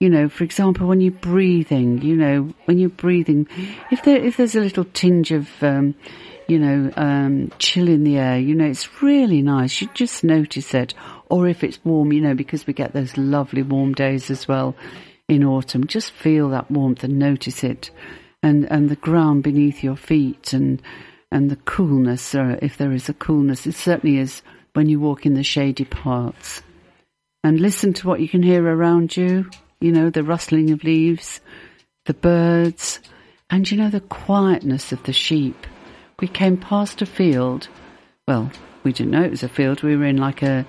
[0.00, 3.46] You know, for example, when you're breathing, you know, when you're breathing,
[3.90, 5.94] if there if there's a little tinge of um,
[6.48, 9.80] you know, um, chill in the air, you know, it's really nice.
[9.80, 10.94] You just notice it.
[11.28, 14.74] Or if it's warm, you know, because we get those lovely warm days as well
[15.28, 17.90] in autumn, just feel that warmth and notice it.
[18.42, 20.82] And, and the ground beneath your feet and,
[21.30, 24.42] and the coolness, uh, if there is a coolness, it certainly is
[24.74, 26.62] when you walk in the shady parts.
[27.44, 29.50] And listen to what you can hear around you,
[29.80, 31.40] you know, the rustling of leaves,
[32.06, 33.00] the birds,
[33.50, 35.66] and you know, the quietness of the sheep
[36.22, 37.68] we came past a field.
[38.28, 38.50] Well,
[38.84, 39.82] we didn't know it was a field.
[39.82, 40.64] We were in like a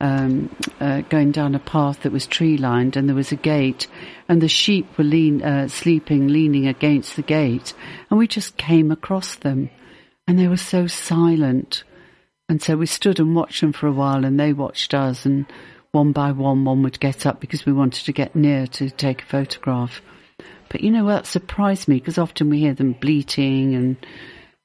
[0.00, 3.86] um, uh, going down a path that was tree lined, and there was a gate,
[4.28, 7.74] and the sheep were lean, uh, sleeping, leaning against the gate,
[8.10, 9.70] and we just came across them,
[10.26, 11.84] and they were so silent,
[12.48, 15.46] and so we stood and watched them for a while, and they watched us, and
[15.92, 19.22] one by one, one would get up because we wanted to get near to take
[19.22, 20.02] a photograph.
[20.68, 23.96] But you know what surprised me because often we hear them bleating and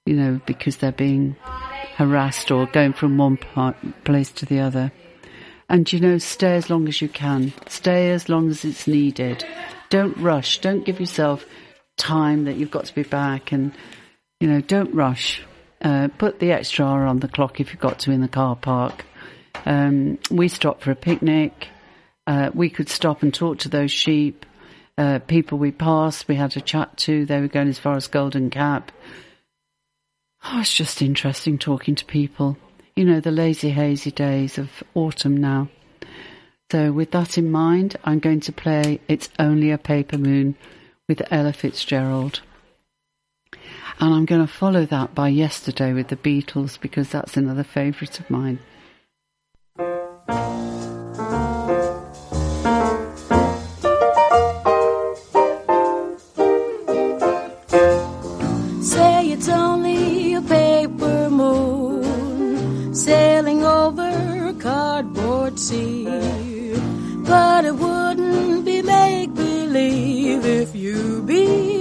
[0.10, 1.35] you know, because they're being
[1.95, 3.76] harassed or going from one part,
[4.06, 4.91] place to the other.
[5.69, 7.53] And you know, stay as long as you can.
[7.68, 9.45] Stay as long as it's needed.
[9.91, 10.61] Don't rush.
[10.61, 11.45] Don't give yourself
[11.97, 13.72] time that you've got to be back and,
[14.39, 15.43] you know, don't rush.
[15.81, 18.56] Uh, put the extra hour on the clock if you've got to in the car
[18.56, 19.06] park.
[19.65, 21.69] Um, we stopped for a picnic.
[22.27, 24.45] Uh, we could stop and talk to those sheep.
[24.97, 27.26] Uh, people we passed, we had a chat to.
[27.26, 28.91] They were going as far as Golden Cap.
[30.43, 32.57] Oh, it's just interesting talking to people.
[32.95, 35.69] You know, the lazy, hazy days of autumn now.
[36.72, 40.56] So, with that in mind, I'm going to play It's Only a Paper Moon
[41.07, 42.41] with Ella Fitzgerald.
[44.02, 48.18] And I'm going to follow that by Yesterday with the Beatles because that's another favourite
[48.18, 48.60] of mine.
[58.82, 66.06] Say it's only a paper moon sailing over cardboard sea.
[67.26, 71.78] But it wouldn't be make believe if you believed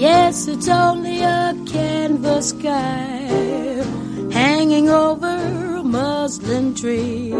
[0.00, 3.84] Yes, it's only a canvas sky
[4.32, 5.36] hanging over
[5.76, 7.34] a muslin tree.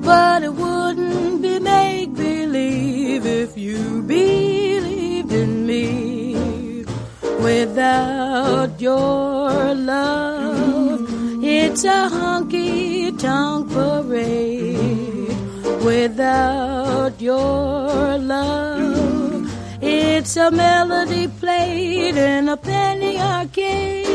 [0.00, 6.84] But it wouldn't be make believe if you believed in me.
[7.40, 11.00] Without your love,
[11.42, 15.34] it's a honky tonk parade.
[15.82, 19.19] Without your love,
[19.80, 24.06] it's a melody played in a penny arcade.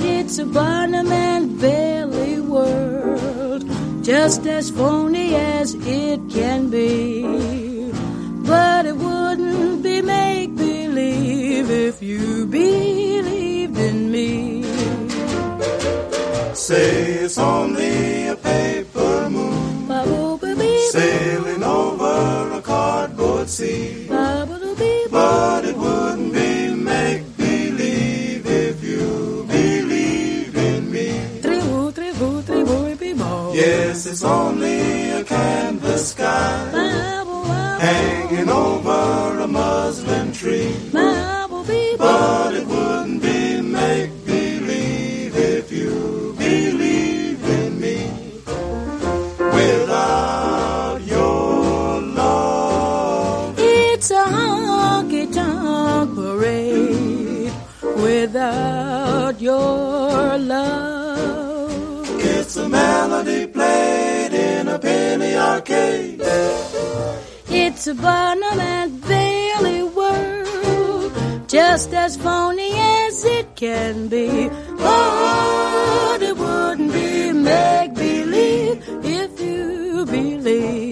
[0.00, 3.64] It's a Barnum and Bailey world,
[4.02, 7.22] just as phony as it can be.
[8.46, 14.64] But it wouldn't be make believe if you believed in me.
[16.54, 19.72] Say it's only a paper moon
[20.92, 24.01] sailing over a cardboard sea.
[35.22, 36.70] A canvas sky
[37.80, 40.74] hanging over a muslin tree.
[41.98, 43.01] But it wouldn't
[67.84, 71.12] A Barnum and Bailey world,
[71.48, 74.48] just as phony as it can be.
[74.78, 80.91] Oh, but it wouldn't be make believe if you believed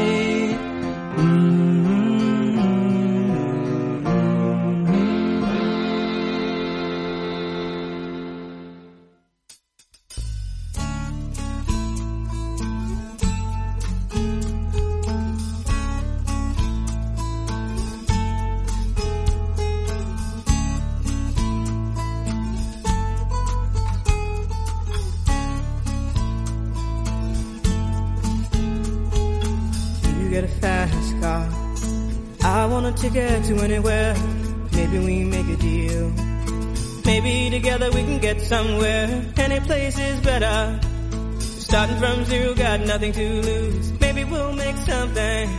[41.71, 43.97] Starting from zero, got nothing to lose.
[44.01, 45.49] Maybe we'll make something.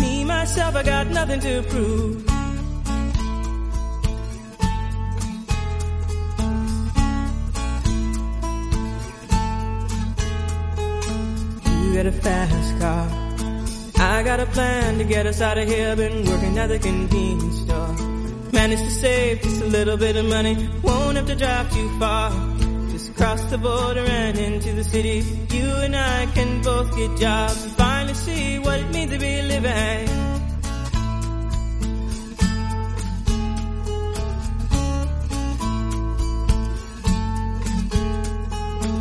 [0.00, 2.22] Me, myself, I got nothing to prove.
[11.84, 13.08] You got a fast car.
[14.04, 15.94] I got a plan to get us out of here.
[15.94, 17.94] Been working at the convenience store.
[18.52, 20.68] Managed to save just a little bit of money.
[20.82, 22.57] Won't have to drive too far.
[23.18, 25.24] Just cross the border and into the city.
[25.50, 29.42] You and I can both get jobs and finally see what it means to be
[29.42, 30.08] living.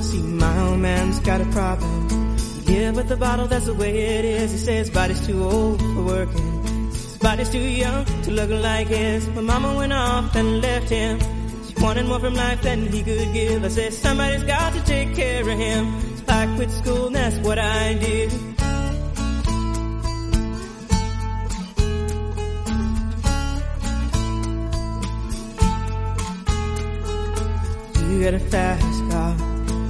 [0.02, 2.38] See, my old man's got a problem.
[2.65, 4.52] Yeah, but the bottle, that's the way it is.
[4.52, 6.64] He says body's too old for working.
[6.89, 9.27] His body's too young to look like his.
[9.27, 11.36] My mama went off and left him.
[11.82, 13.64] Wanted more from life than he could give.
[13.64, 16.02] I said, somebody's got to take care of him.
[16.18, 18.32] So I quit school and that's what I did.
[28.10, 29.36] You got a fast car.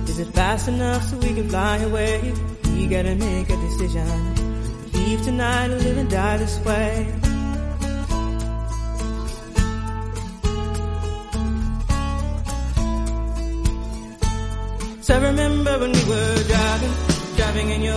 [0.10, 2.34] Is it fast enough so we can fly away?
[2.74, 4.92] We gotta make a decision.
[4.92, 7.27] Leave tonight or live and die this way.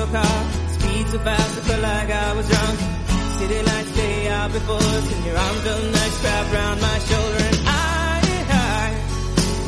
[0.00, 0.36] Your car.
[0.76, 2.78] Speed so fast, I felt like I was drunk.
[3.38, 7.42] City lights day out before us, and your arm felt nice wrapped around my shoulder.
[7.48, 8.84] And I, I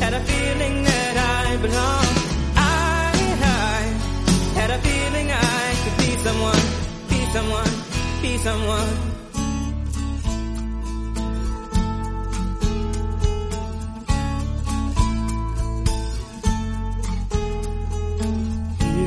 [0.03, 2.17] had a feeling that I belonged.
[2.55, 3.13] I,
[3.75, 3.79] I
[4.59, 6.65] had a feeling I could be someone,
[7.11, 7.73] be someone,
[8.21, 9.12] be someone.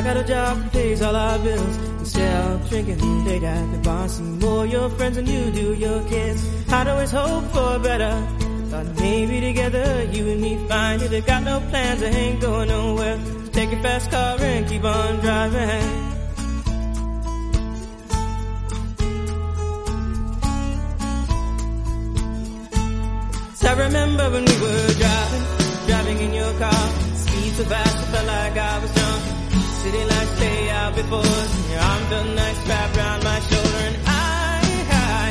[0.00, 1.76] I got a job pays all our bills.
[1.98, 6.02] Instead of drinking they got the bar, see more your friends than you do your
[6.08, 6.42] kids.
[6.72, 8.14] I'd always hope for better.
[8.70, 11.26] Thought maybe together you and me find it.
[11.26, 13.18] Got no plans, I ain't going nowhere.
[13.44, 15.68] So take your fast car and keep on driving.
[23.68, 25.44] I remember when we were driving,
[25.88, 26.88] driving in your car.
[27.16, 29.39] Speed so fast, I felt like I was drunk.
[29.82, 31.24] City lights lay out before
[31.70, 33.82] your arm felt nice wrapped around my shoulder.
[33.88, 35.26] And I, I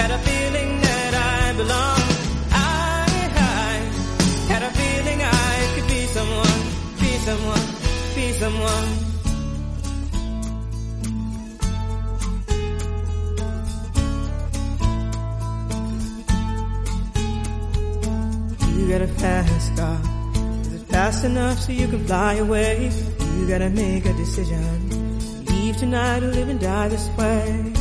[0.00, 2.12] had a feeling that I belonged.
[2.50, 3.06] I,
[3.36, 3.72] I
[4.52, 6.60] had a feeling I could be someone,
[6.98, 7.66] be someone,
[8.16, 8.88] be someone.
[18.76, 20.00] You got a fast car.
[20.62, 22.90] Is it fast enough so you can fly away?
[23.40, 25.46] You gotta make a decision.
[25.46, 27.79] Leave tonight or live and die this way.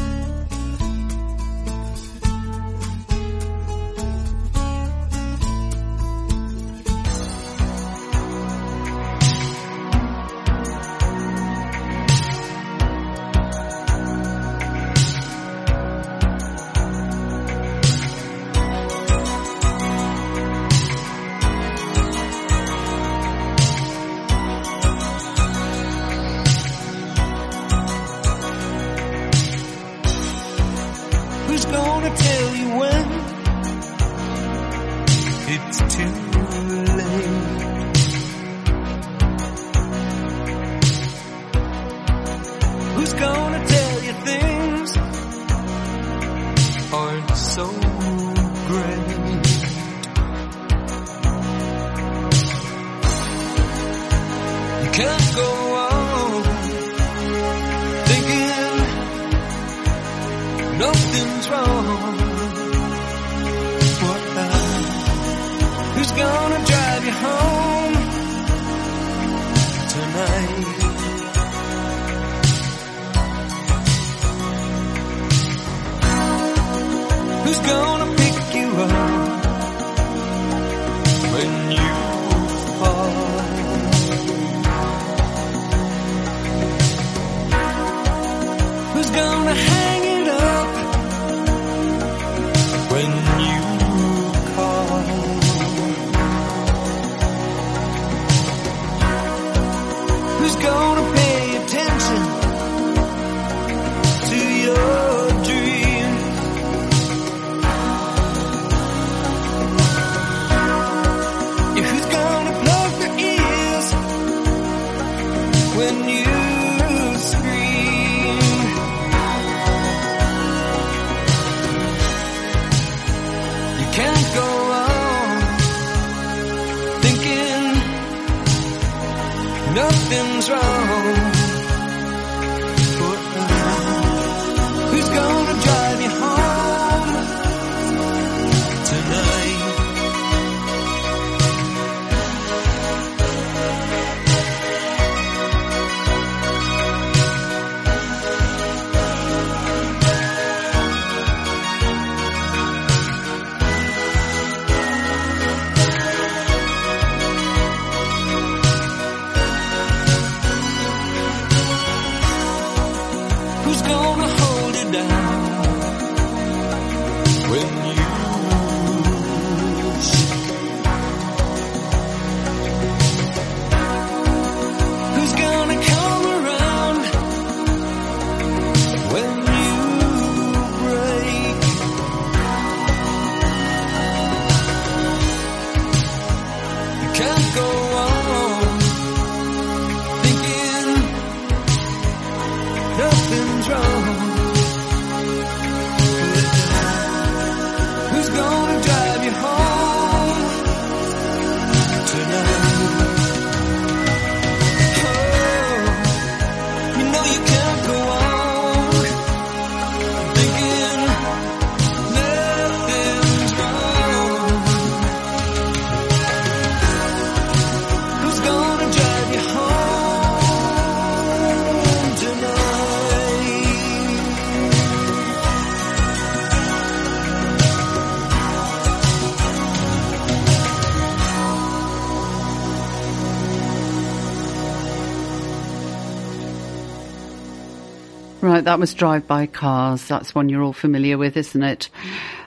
[238.70, 240.08] That was Drive By Cars.
[240.08, 241.90] That's one you're all familiar with, isn't it?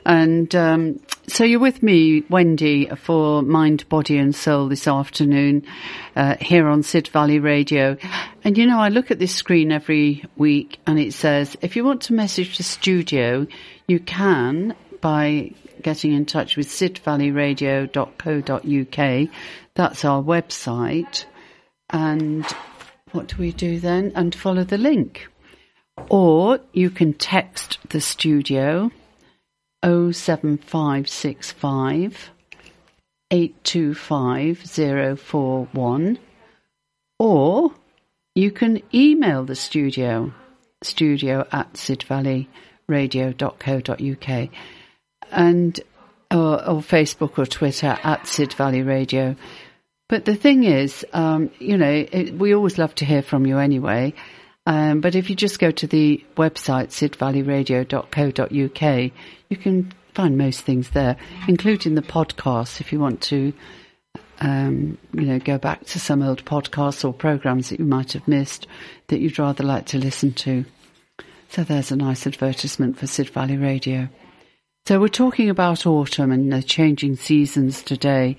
[0.07, 5.66] And um, so you're with me, Wendy, for Mind, Body and Soul this afternoon
[6.15, 7.97] uh, here on Sid Valley Radio.
[8.44, 11.82] And you know, I look at this screen every week and it says, if you
[11.82, 13.49] want to message the studio,
[13.89, 15.51] you can by
[15.82, 19.28] getting in touch with sidvalleyradio.co.uk.
[19.74, 21.24] That's our website.
[21.90, 22.47] And
[23.11, 24.12] what do we do then?
[24.15, 25.27] And follow the link.
[26.10, 28.90] Or you can text the studio
[29.82, 32.30] 07565
[33.30, 34.58] 825
[35.18, 36.18] 041
[37.18, 37.72] or
[38.34, 40.32] you can email the studio
[40.82, 44.50] studio at sidvalleyradio.co.uk
[45.30, 45.80] and
[46.30, 49.36] or, or Facebook or Twitter at Sid Valley Radio.
[50.08, 53.58] But the thing is, um, you know, it, we always love to hear from you
[53.58, 54.14] anyway.
[54.66, 59.12] Um, but if you just go to the website, sidvalleyradio.co.uk,
[59.48, 61.16] you can find most things there,
[61.48, 63.52] including the podcasts if you want to,
[64.40, 68.28] um, you know, go back to some old podcasts or programs that you might have
[68.28, 68.66] missed
[69.09, 70.64] that you'd rather like to listen to.
[71.48, 74.09] So there's a nice advertisement for Sid Valley Radio.
[74.86, 78.36] So we're talking about autumn and the changing seasons today.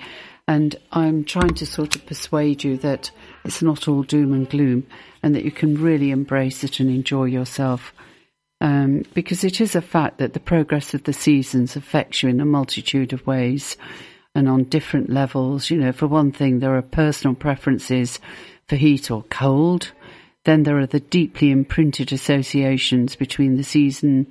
[0.47, 3.11] And I'm trying to sort of persuade you that
[3.45, 4.85] it's not all doom and gloom
[5.23, 7.93] and that you can really embrace it and enjoy yourself.
[8.61, 12.39] Um, because it is a fact that the progress of the seasons affects you in
[12.39, 13.77] a multitude of ways
[14.35, 15.69] and on different levels.
[15.69, 18.19] You know, for one thing, there are personal preferences
[18.67, 19.91] for heat or cold.
[20.45, 24.27] Then there are the deeply imprinted associations between the season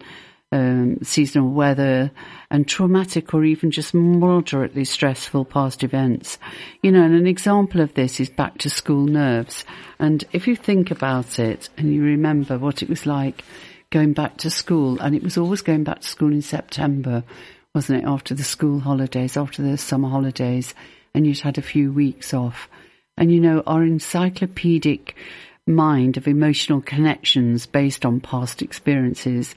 [0.53, 2.11] um, seasonal weather
[2.51, 6.39] and traumatic or even just moderately stressful past events.
[6.83, 9.65] You know, and an example of this is back to school nerves.
[9.99, 13.43] And if you think about it and you remember what it was like
[13.91, 17.25] going back to school, and it was always going back to school in September,
[17.75, 18.07] wasn't it?
[18.07, 20.75] After the school holidays, after the summer holidays,
[21.15, 22.69] and you'd had a few weeks off.
[23.17, 25.15] And you know, our encyclopedic
[25.67, 29.55] mind of emotional connections based on past experiences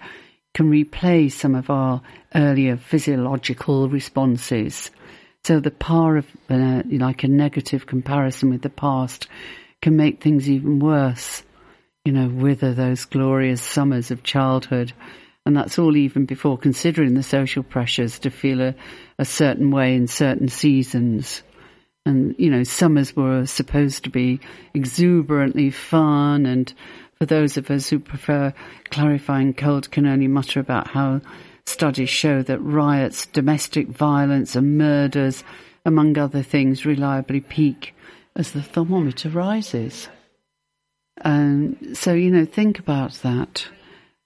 [0.55, 2.01] can replay some of our
[2.33, 4.89] earlier physiological responses.
[5.43, 9.27] So the power of uh, like a negative comparison with the past
[9.81, 11.43] can make things even worse.
[12.05, 14.93] You know, wither those glorious summers of childhood.
[15.45, 18.75] And that's all even before considering the social pressures to feel a,
[19.19, 21.43] a certain way in certain seasons.
[22.05, 24.39] And, you know, summers were supposed to be
[24.73, 26.73] exuberantly fun and
[27.17, 28.53] for those of us who prefer
[28.89, 31.21] clarifying cold can only mutter about how
[31.65, 35.43] studies show that riots, domestic violence and murders,
[35.85, 37.95] among other things, reliably peak
[38.35, 40.09] as the thermometer rises.
[41.17, 43.67] And so, you know, think about that.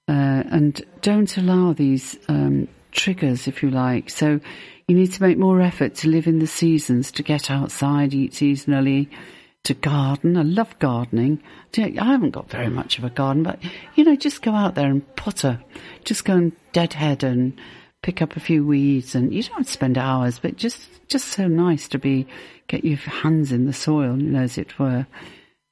[0.07, 4.09] Uh, and don't allow these um, triggers, if you like.
[4.09, 4.39] So
[4.87, 8.31] you need to make more effort to live in the seasons, to get outside, eat
[8.31, 9.07] seasonally,
[9.69, 10.35] to garden.
[10.35, 11.41] I love gardening.
[11.77, 13.59] I haven't got very much of a garden, but
[13.95, 15.61] you know, just go out there and potter.
[16.03, 17.53] Just go and deadhead and
[18.01, 21.87] pick up a few weeds, and you don't spend hours, but just just so nice
[21.89, 22.25] to be
[22.67, 25.05] get your hands in the soil, you know, as it were,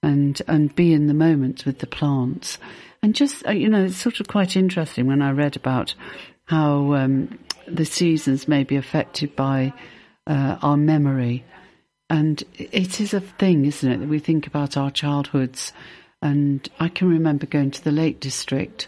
[0.04, 2.60] and and be in the moment with the plants.
[3.02, 5.96] And just uh, you know, it's sort of quite interesting when I read about
[6.46, 9.74] how um, the seasons may be affected by
[10.28, 11.44] uh, our memory
[12.10, 15.74] and it is a thing, isn't it, that we think about our childhoods.
[16.22, 18.88] And I can remember going to the Lake District.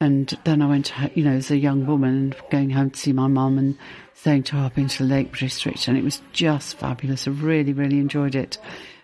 [0.00, 3.28] And then I went, you know, as a young woman, going home to see my
[3.28, 3.78] mum and
[4.14, 5.86] saying to her, I've been to the Lake District.
[5.86, 7.28] And it was just fabulous.
[7.28, 8.58] I really, really enjoyed it.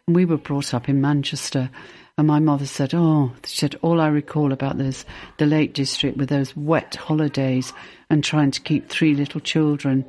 [0.07, 1.71] And we were brought up in Manchester.
[2.19, 5.07] And my mother said, Oh, she said, all I recall about this,
[5.39, 7.73] the Lake District were those wet holidays
[8.11, 10.05] and trying to keep three little children,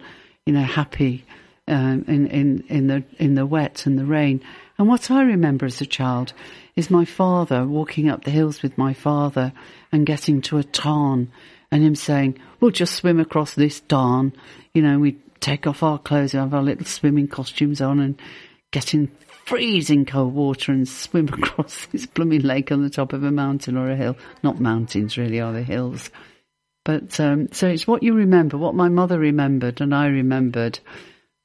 [0.46, 1.24] you know, happy
[1.68, 4.42] um, in, in, in, the, in the wet and the rain.
[4.78, 6.34] And what I remember as a child
[6.76, 9.54] is my father walking up the hills with my father
[9.92, 11.32] and getting to a tarn
[11.72, 14.34] and him saying, we'll just swim across this tarn.
[14.74, 18.22] You know, we'd take off our clothes and have our little swimming costumes on and
[18.72, 19.12] get in
[19.46, 23.78] freezing cold water and swim across this blooming lake on the top of a mountain
[23.78, 24.16] or a hill.
[24.42, 26.10] Not mountains really, are they hills?
[26.86, 30.80] But, um, so it's what you remember, what my mother remembered and I remembered.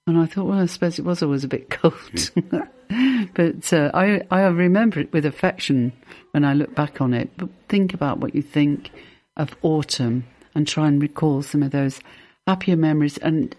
[0.08, 2.30] And I thought, well, I suppose it was always a bit cold.
[3.34, 5.92] but uh, I, I remember it with affection
[6.30, 7.30] when I look back on it.
[7.36, 8.90] But think about what you think
[9.36, 10.24] of autumn
[10.54, 12.00] and try and recall some of those
[12.46, 13.18] happier memories.
[13.18, 13.54] And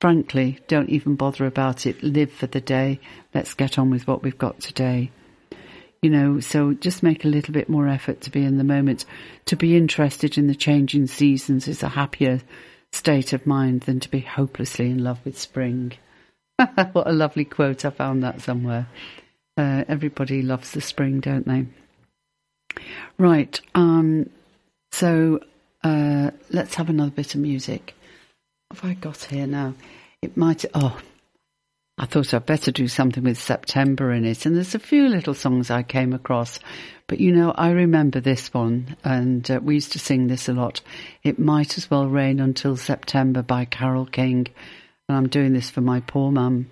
[0.00, 2.00] frankly, don't even bother about it.
[2.04, 3.00] Live for the day.
[3.34, 5.10] Let's get on with what we've got today.
[6.02, 9.06] You know, so just make a little bit more effort to be in the moment,
[9.46, 12.40] to be interested in the changing seasons is a happier
[12.92, 15.92] state of mind than to be hopelessly in love with spring.
[16.92, 17.84] what a lovely quote.
[17.84, 18.86] I found that somewhere.
[19.56, 21.66] Uh, everybody loves the spring, don't they?
[23.18, 23.60] Right.
[23.74, 24.30] Um,
[24.92, 25.40] so
[25.82, 27.94] uh, let's have another bit of music.
[28.68, 29.74] What have I got here now?
[30.22, 30.64] It might.
[30.74, 30.98] Oh,
[32.00, 34.46] I thought I'd better do something with September in it.
[34.46, 36.58] And there's a few little songs I came across,
[37.06, 40.54] but you know, I remember this one, and uh, we used to sing this a
[40.54, 40.80] lot.
[41.22, 44.46] It Might As Well Rain Until September by Carole King.
[45.10, 46.70] And I'm doing this for my poor mum.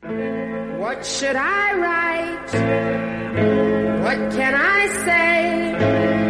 [0.00, 2.52] What should I write?
[4.00, 6.21] What can I say?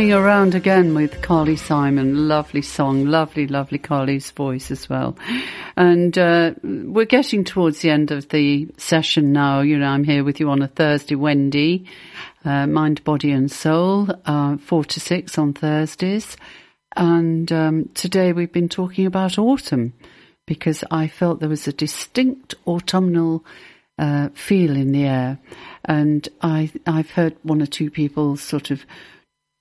[0.00, 2.26] coming around again with Carly Simon.
[2.26, 5.14] Lovely song, lovely, lovely Carly's voice as well.
[5.76, 9.60] And uh, we're getting towards the end of the session now.
[9.60, 11.84] You know, I'm here with you on a Thursday, Wendy,
[12.46, 16.34] uh, Mind, Body and Soul, uh, 4 to 6 on Thursdays.
[16.96, 19.92] And um, today we've been talking about autumn
[20.46, 23.44] because I felt there was a distinct autumnal
[23.98, 25.38] uh, feel in the air.
[25.84, 28.86] And I, I've heard one or two people sort of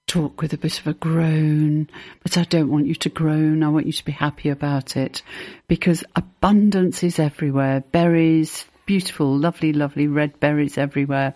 [0.10, 1.88] talk with a bit of a groan,
[2.24, 3.62] but I don't want you to groan.
[3.62, 5.22] I want you to be happy about it
[5.68, 7.82] because abundance is everywhere.
[7.92, 11.36] Berries, beautiful, lovely, lovely red berries everywhere.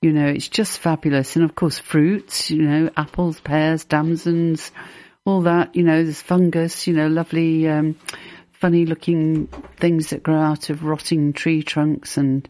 [0.00, 1.36] You know, it's just fabulous.
[1.36, 4.72] And of course, fruits, you know, apples, pears, damsons,
[5.26, 7.96] all that, you know, there's fungus, you know, lovely, um,
[8.52, 12.48] funny looking things that grow out of rotting tree trunks and,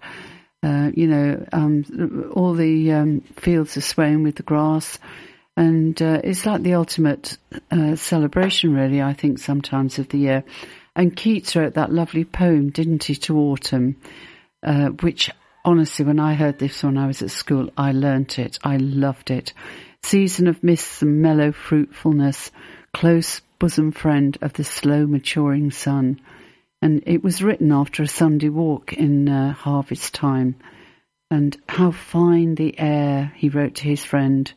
[0.63, 5.01] uh, you know, um, all the um, fields are swaying with the grass.
[5.57, 7.39] And uh, it's like the ultimate
[7.70, 10.45] uh, celebration, really, I think, sometimes of the year.
[10.95, 13.97] And Keats wrote that lovely poem, didn't he, to autumn,
[14.62, 15.31] uh, which
[15.65, 18.59] honestly, when I heard this when I was at school, I learnt it.
[18.62, 19.55] I loved it.
[20.03, 22.51] Season of mists and mellow fruitfulness,
[22.93, 26.20] close bosom friend of the slow maturing sun.
[26.83, 30.57] And it was written after a Sunday walk in uh, harvest time.
[31.31, 34.53] And how fine the air, he wrote to his friend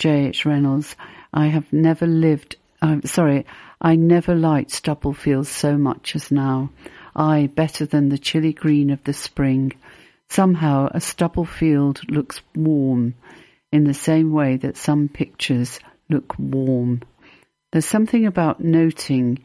[0.00, 0.46] J.H.
[0.46, 0.96] Reynolds.
[1.32, 3.44] I have never lived, uh, sorry,
[3.80, 6.70] I never liked Stubblefields so much as now.
[7.14, 9.74] I, better than the chilly green of the spring.
[10.30, 13.14] Somehow a stubble field looks warm
[13.70, 15.78] in the same way that some pictures
[16.08, 17.02] look warm.
[17.70, 19.40] There's something about noting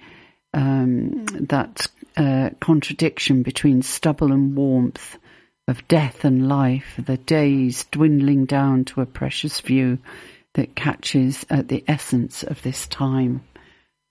[0.54, 5.18] um, that uh, contradiction between stubble and warmth,
[5.68, 9.98] of death and life, the days dwindling down to a precious few
[10.56, 13.44] that catches at the essence of this time.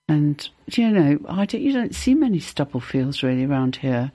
[0.09, 4.13] And you know, I don't, you don't see many stubble fields really around here.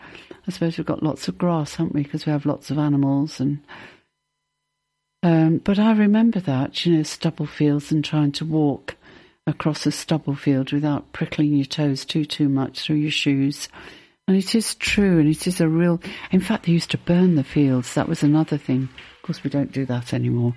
[0.47, 2.03] I suppose we've got lots of grass, haven't we?
[2.03, 3.59] Because we have lots of animals and.
[5.21, 8.95] Um, but I remember that, you know, stubble fields and trying to walk
[9.45, 13.67] across a stubble field without prickling your toes too too much through your shoes.
[14.29, 15.99] And it is true, and it is a real.
[16.31, 17.95] In fact, they used to burn the fields.
[17.95, 18.83] That was another thing.
[19.17, 20.53] Of course, we don't do that anymore.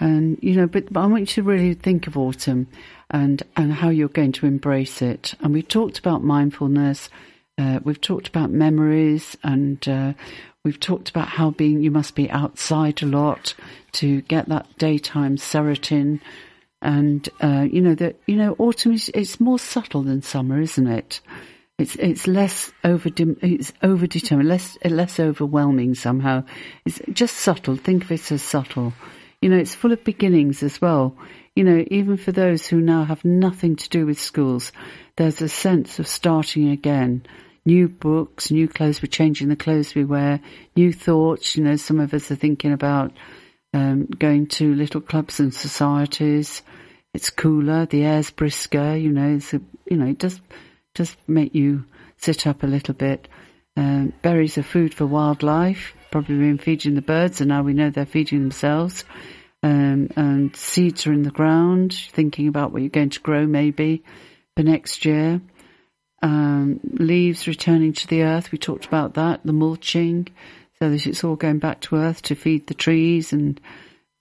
[0.00, 2.68] And you know, but, I want you to really think of autumn
[3.10, 5.34] and and how you're going to embrace it.
[5.40, 7.08] And we've talked about mindfulness.
[7.56, 10.12] Uh, we've talked about memories, and uh,
[10.64, 13.54] we've talked about how being you must be outside a lot
[13.92, 16.20] to get that daytime serotonin.
[16.80, 20.86] And uh, you know that you know autumn is it's more subtle than summer, isn't
[20.86, 21.20] it?
[21.78, 26.44] It's it's less over it's overdetermined, less less overwhelming somehow.
[26.84, 27.76] It's just subtle.
[27.76, 28.92] Think of it as subtle.
[29.40, 31.16] You know, it's full of beginnings as well.
[31.54, 34.72] You know, even for those who now have nothing to do with schools,
[35.16, 37.24] there's a sense of starting again.
[37.64, 40.40] New books, new clothes, we're changing the clothes we wear,
[40.74, 41.56] new thoughts.
[41.56, 43.12] You know, some of us are thinking about
[43.74, 46.62] um, going to little clubs and societies.
[47.14, 48.96] It's cooler, the air's brisker.
[48.96, 50.40] You know, it's a, you know, it does
[50.94, 51.84] just make you
[52.16, 53.28] sit up a little bit.
[53.76, 57.90] Um, berries are food for wildlife probably been feeding the birds, and now we know
[57.90, 59.04] they're feeding themselves.
[59.62, 64.04] Um, and seeds are in the ground, thinking about what you're going to grow maybe
[64.56, 65.40] for next year.
[66.22, 70.28] Um, leaves returning to the earth, we talked about that, the mulching,
[70.78, 73.60] so that it's all going back to earth to feed the trees and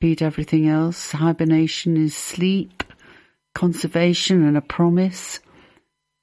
[0.01, 1.11] feed everything else.
[1.11, 2.83] Hibernation is sleep,
[3.55, 5.39] conservation and a promise.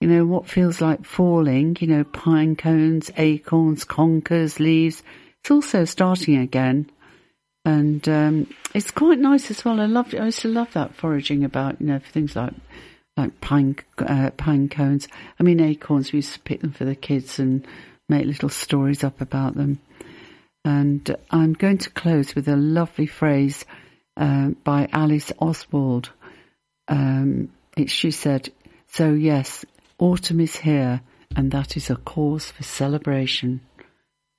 [0.01, 5.03] You know, what feels like falling, you know, pine cones, acorns, conkers, leaves,
[5.45, 6.91] it's also starting again,
[7.67, 9.79] and um, it's quite nice as well.
[9.79, 10.15] I loved.
[10.15, 12.55] I used to love that foraging about you know for things like
[13.19, 15.07] like pine uh, pine cones.
[15.39, 16.13] I mean acorns.
[16.13, 17.67] We used to pick them for the kids and
[18.09, 19.81] make little stories up about them.
[20.65, 23.67] And I'm going to close with a lovely phrase
[24.17, 26.09] uh, by Alice Oswald.
[26.89, 28.51] Um, it, she said,
[28.87, 29.67] "So yes,
[29.99, 31.03] autumn is here,
[31.37, 33.61] and that is a cause for celebration."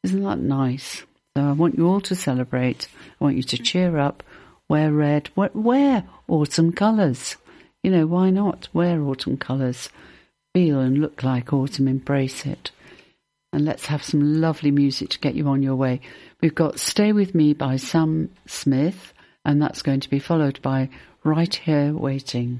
[0.05, 1.03] Isn't that nice?
[1.35, 2.87] So I want you all to celebrate.
[3.19, 4.21] I want you to cheer up,
[4.69, 7.37] wear red, wear autumn colours.
[7.81, 9.89] You know, why not wear autumn colours?
[10.53, 12.69] Feel and look like autumn, embrace it.
[13.51, 16.01] And let's have some lovely music to get you on your way.
[16.39, 19.11] We've got Stay With Me by Sam Smith,
[19.43, 20.89] and that's going to be followed by
[21.23, 22.59] Right Here Waiting.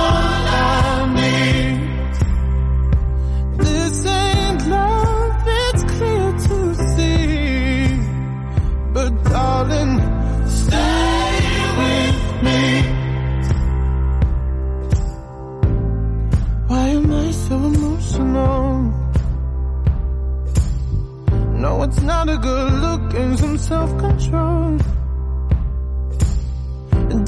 [23.61, 24.77] self-control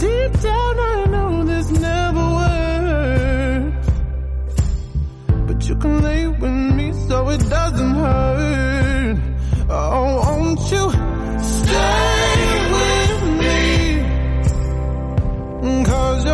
[0.03, 3.87] Deep down I know this never works
[5.47, 9.17] But you can lay with me so it doesn't hurt
[9.69, 10.91] Oh, won't you
[11.61, 12.45] stay
[12.75, 13.53] with me
[15.85, 16.32] Cause you're.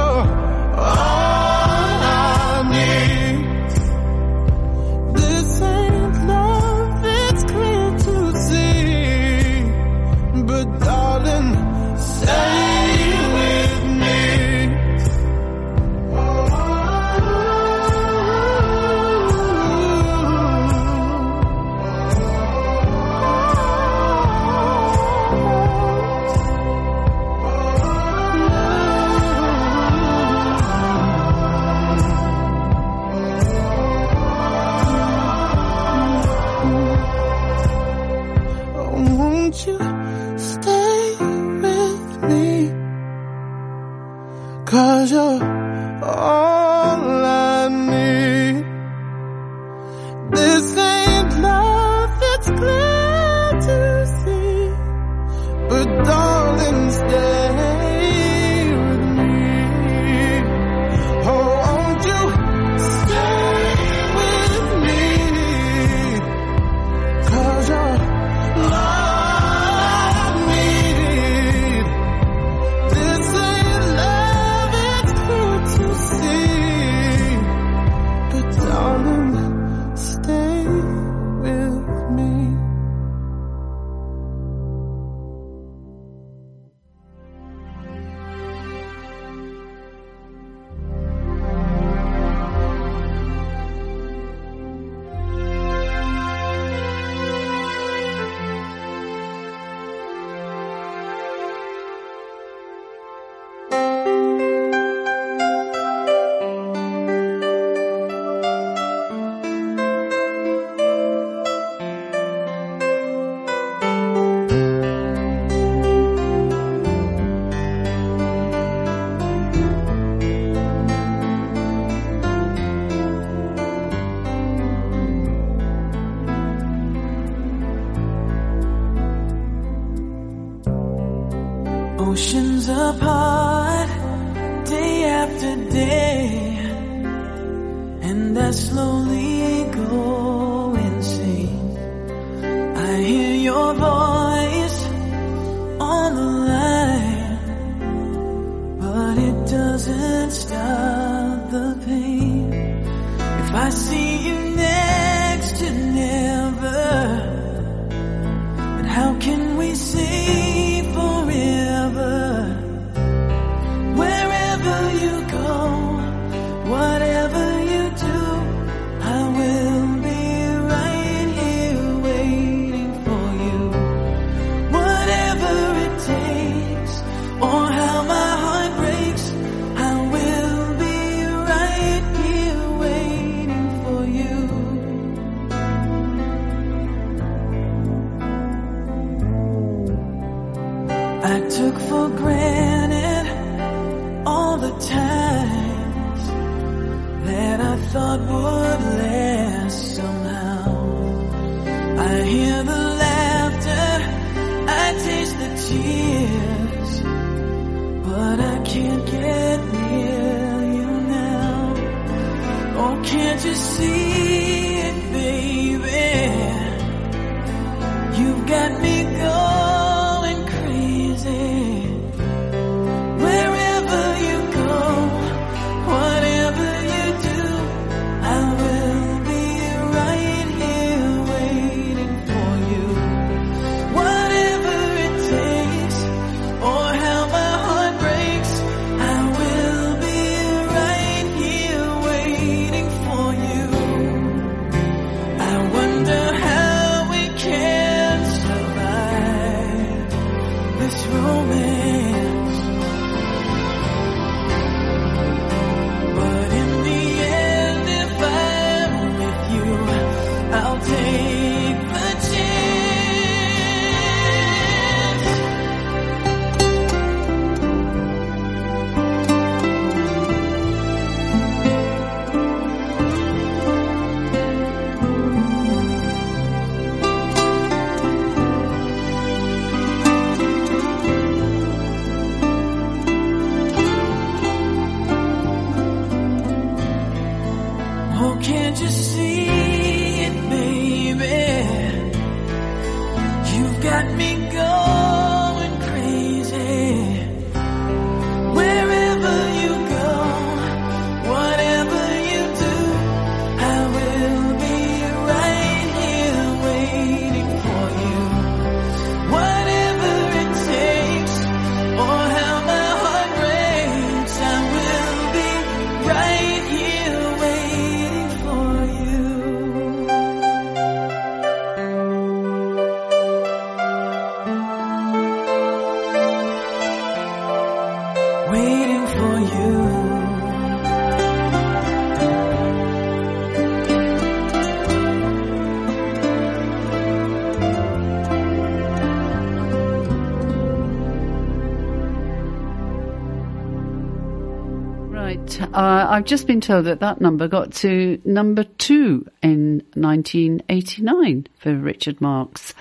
[346.09, 352.19] I've just been told that that number got to number two in 1989 for Richard
[352.19, 352.73] Marx.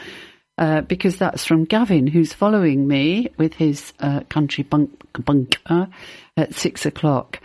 [0.56, 4.90] Uh, because that's from Gavin, who's following me with his uh, country bunk
[5.24, 5.88] bunker
[6.36, 7.38] at six o'clock.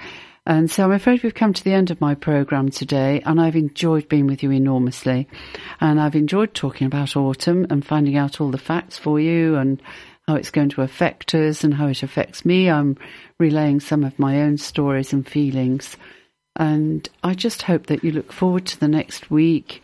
[0.48, 3.56] And so I'm afraid we've come to the end of my programme today, and I've
[3.56, 5.28] enjoyed being with you enormously.
[5.80, 9.80] And I've enjoyed talking about autumn and finding out all the facts for you and
[10.28, 12.70] how it's going to affect us and how it affects me.
[12.70, 12.98] I'm
[13.40, 15.98] relaying some of my own stories and feelings.
[16.56, 19.84] And I just hope that you look forward to the next week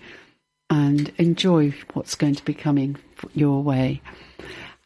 [0.69, 2.97] and enjoy what's going to be coming
[3.33, 4.01] your way.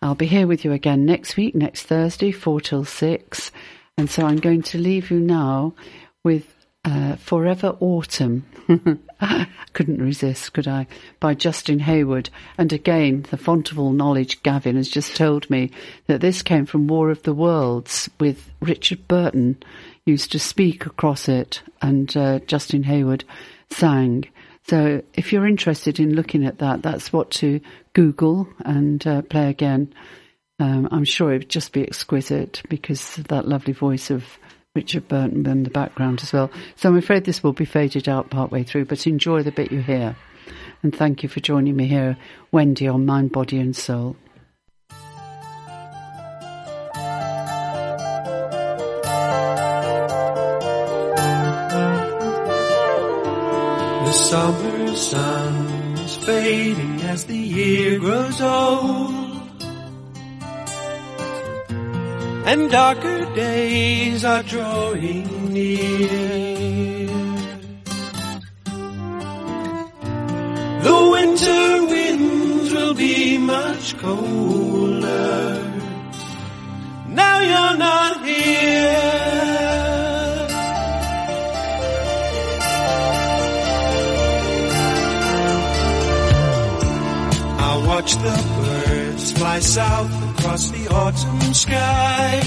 [0.02, 3.52] I'll be here with you again next week, next Thursday, 4 till 6.
[3.98, 5.74] And so I'm going to leave you now
[6.24, 6.53] with
[6.86, 8.46] uh, Forever Autumn.
[9.74, 10.88] Couldn't resist, could I?
[11.20, 12.30] By Justin Hayward.
[12.58, 15.72] And again, the font of all knowledge, Gavin, has just told me
[16.08, 19.62] that this came from War of the Worlds with Richard Burton
[20.06, 23.24] used to speak across it and uh, Justin Hayward
[23.70, 24.26] sang.
[24.68, 27.60] So if you're interested in looking at that, that's what to
[27.94, 29.94] Google and uh, play again.
[30.60, 34.24] Um, I'm sure it would just be exquisite because that lovely voice of
[34.76, 36.50] Richard Burton in the background as well.
[36.78, 39.82] So I'm afraid this will be faded out partway through, but enjoy the bit you
[39.82, 40.16] hear.
[40.82, 42.18] And thank you for joining me here,
[42.52, 44.16] Wendy, on Mind, Body and Soul.
[54.06, 59.23] The summer sun is fading as the year grows old.
[62.46, 67.08] And darker days are drawing near.
[70.88, 75.72] The winter winds will be much colder.
[77.08, 79.04] Now you're not here.
[87.70, 92.42] I watch the birds fly south across the autumn sky.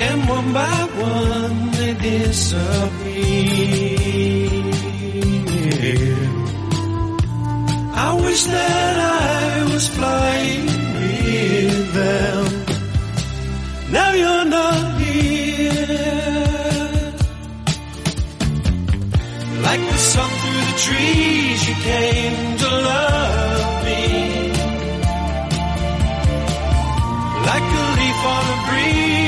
[0.00, 2.64] And one by one they disappear.
[8.06, 10.66] I wish that I was flying
[10.98, 12.44] with them.
[13.92, 15.86] Now you're not here.
[19.66, 24.43] Like the sun through the trees, you came to love me.
[27.54, 29.23] Like a leaf on a breeze,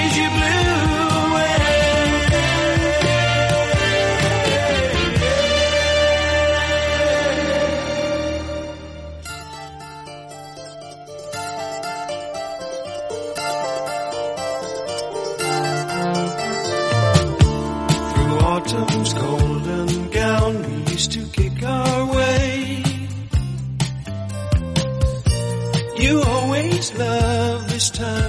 [27.97, 28.26] time